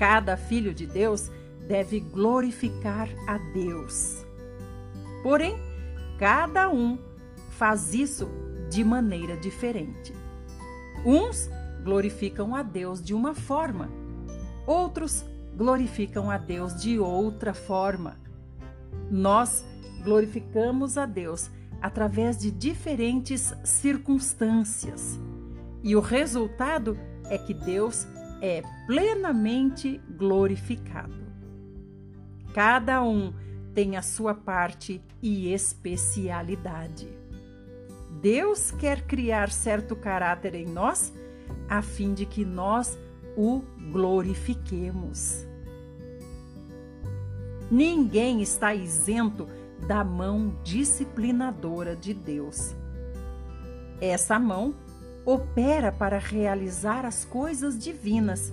Cada 0.00 0.36
filho 0.36 0.74
de 0.74 0.84
Deus 0.84 1.30
deve 1.68 2.00
glorificar 2.00 3.08
a 3.28 3.38
Deus. 3.38 4.26
Porém, 5.22 5.56
cada 6.18 6.68
um 6.68 6.98
faz 7.50 7.94
isso 7.94 8.28
de 8.68 8.82
maneira 8.82 9.36
diferente. 9.36 10.12
Uns 11.04 11.48
glorificam 11.84 12.52
a 12.52 12.64
Deus 12.64 13.00
de 13.00 13.14
uma 13.14 13.32
forma, 13.32 13.88
outros 14.66 15.24
glorificam 15.56 16.32
a 16.32 16.36
Deus 16.36 16.74
de 16.74 16.98
outra 16.98 17.54
forma. 17.54 18.18
Nós 19.08 19.64
glorificamos 20.02 20.98
a 20.98 21.06
Deus 21.06 21.48
através 21.80 22.38
de 22.38 22.50
diferentes 22.50 23.54
circunstâncias. 23.64 25.18
E 25.82 25.94
o 25.94 26.00
resultado 26.00 26.98
é 27.24 27.38
que 27.38 27.54
Deus 27.54 28.06
é 28.40 28.62
plenamente 28.86 30.00
glorificado. 30.16 31.26
Cada 32.52 33.02
um 33.02 33.32
tem 33.74 33.96
a 33.96 34.02
sua 34.02 34.34
parte 34.34 35.02
e 35.22 35.52
especialidade. 35.52 37.08
Deus 38.20 38.70
quer 38.70 39.02
criar 39.02 39.50
certo 39.50 39.94
caráter 39.94 40.54
em 40.54 40.66
nós 40.66 41.12
a 41.68 41.82
fim 41.82 42.14
de 42.14 42.24
que 42.24 42.44
nós 42.44 42.98
o 43.36 43.62
glorifiquemos. 43.92 45.46
Ninguém 47.70 48.40
está 48.40 48.74
isento 48.74 49.48
da 49.86 50.02
mão 50.02 50.56
disciplinadora 50.62 51.94
de 51.96 52.14
Deus. 52.14 52.74
Essa 54.00 54.38
mão 54.38 54.74
opera 55.24 55.90
para 55.90 56.18
realizar 56.18 57.04
as 57.04 57.24
coisas 57.24 57.78
divinas. 57.78 58.52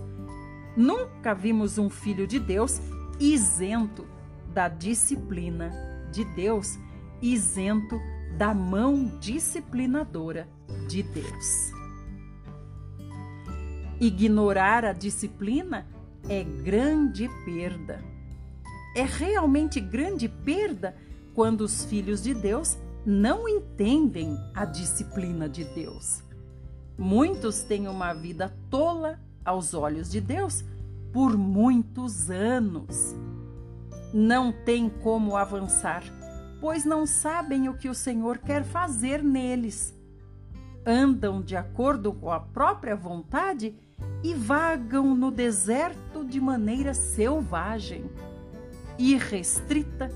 Nunca 0.76 1.34
vimos 1.34 1.78
um 1.78 1.90
filho 1.90 2.26
de 2.26 2.40
Deus 2.40 2.82
isento 3.20 4.06
da 4.54 4.68
disciplina 4.68 5.72
de 6.12 6.26
Deus, 6.26 6.78
isento 7.22 8.00
da 8.38 8.54
mão 8.54 9.18
disciplinadora 9.20 10.48
de 10.88 11.04
Deus. 11.04 11.72
Ignorar 14.00 14.84
a 14.84 14.94
disciplina 14.94 15.88
é 16.28 16.44
grande 16.44 17.30
perda. 17.46 18.04
É 18.96 19.04
realmente 19.04 19.80
grande 19.80 20.28
perda 20.28 20.96
quando 21.34 21.62
os 21.62 21.86
filhos 21.86 22.22
de 22.22 22.34
Deus 22.34 22.78
não 23.06 23.48
entendem 23.48 24.38
a 24.54 24.66
disciplina 24.66 25.50
de 25.50 25.64
Deus. 25.64 26.24
Muitos 26.98 27.64
têm 27.64 27.88
uma 27.88 28.14
vida 28.14 28.56
tola 28.70 29.20
aos 29.44 29.74
olhos 29.74 30.10
de 30.10 30.22
Deus 30.22 30.64
por 31.12 31.38
muitos 31.38 32.30
anos. 32.30 33.16
Não 34.14 34.52
têm 34.52 34.90
como 34.90 35.36
avançar, 35.36 36.04
pois 36.62 36.86
não 36.86 37.06
sabem 37.06 37.68
o 37.68 37.74
que 37.74 37.90
o 37.90 37.96
Senhor 37.96 38.38
quer 38.38 38.64
fazer 38.64 39.24
neles. 39.24 39.94
Andam 40.86 41.42
de 41.42 41.56
acordo 41.56 42.14
com 42.14 42.32
a 42.32 42.40
própria 42.40 42.96
vontade 42.96 43.76
e 44.24 44.34
vagam 44.34 45.16
no 45.16 45.32
deserto 45.32 46.24
de 46.24 46.40
maneira 46.40 46.94
selvagem, 46.94 48.06
irrestrita 48.98 50.10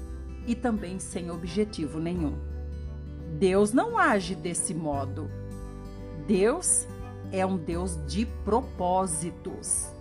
e 0.47 0.55
também 0.55 0.97
sem 0.97 1.29
objetivo 1.29 1.99
nenhum. 1.99 2.35
Deus 3.37 3.73
não 3.73 3.97
age 3.97 4.33
desse 4.33 4.73
modo. 4.73 5.29
Deus 6.25 6.87
é 7.31 7.45
um 7.45 7.57
Deus 7.57 7.99
de 8.07 8.25
propósitos. 8.45 9.91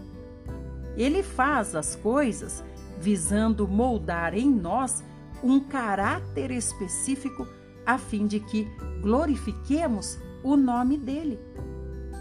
Ele 0.97 1.23
faz 1.23 1.75
as 1.75 1.97
coisas 1.97 2.65
visando 2.99 3.69
moldar 3.69 4.33
em 4.33 4.49
nós 4.49 5.05
um 5.43 5.61
caráter 5.61 6.51
específico 6.51 7.47
a 7.85 7.99
fim 7.99 8.27
de 8.27 8.41
que 8.41 8.65
glorifiquemos 9.03 10.19
o 10.43 10.57
nome 10.57 10.97
dele. 10.97 11.39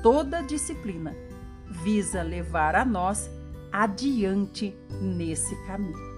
Toda 0.03 0.41
disciplina 0.41 1.15
visa 1.83 2.21
levar 2.21 2.75
a 2.75 2.83
nós 2.83 3.29
adiante 3.71 4.75
nesse 5.01 5.55
caminho. 5.65 6.14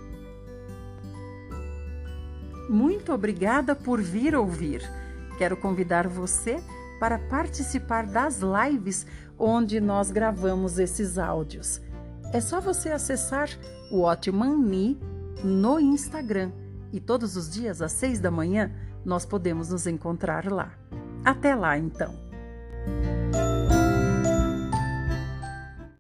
Muito 2.70 3.14
obrigada 3.14 3.76
por 3.76 4.02
vir 4.02 4.36
ouvir. 4.36 4.82
Quero 5.38 5.56
convidar 5.56 6.08
você 6.08 6.62
para 7.00 7.20
participar 7.20 8.06
das 8.06 8.42
lives 8.42 9.06
onde 9.38 9.80
nós 9.80 10.12
gravamos 10.12 10.80
esses 10.80 11.18
áudios. 11.18 11.82
É 12.34 12.42
só 12.42 12.60
você 12.60 12.90
acessar 12.90 13.50
o 13.92 14.04
Otmani 14.04 15.00
no 15.44 15.80
Instagram 15.80 16.52
e 16.92 17.00
todos 17.00 17.38
os 17.38 17.50
dias 17.50 17.82
às 17.82 17.92
seis 17.92 18.20
da 18.20 18.32
manhã 18.32 18.72
nós 19.06 19.26
podemos 19.26 19.70
nos 19.70 19.88
encontrar 19.88 20.52
lá. 20.52 20.72
Até 21.24 21.56
lá 21.56 21.78
então! 21.78 22.14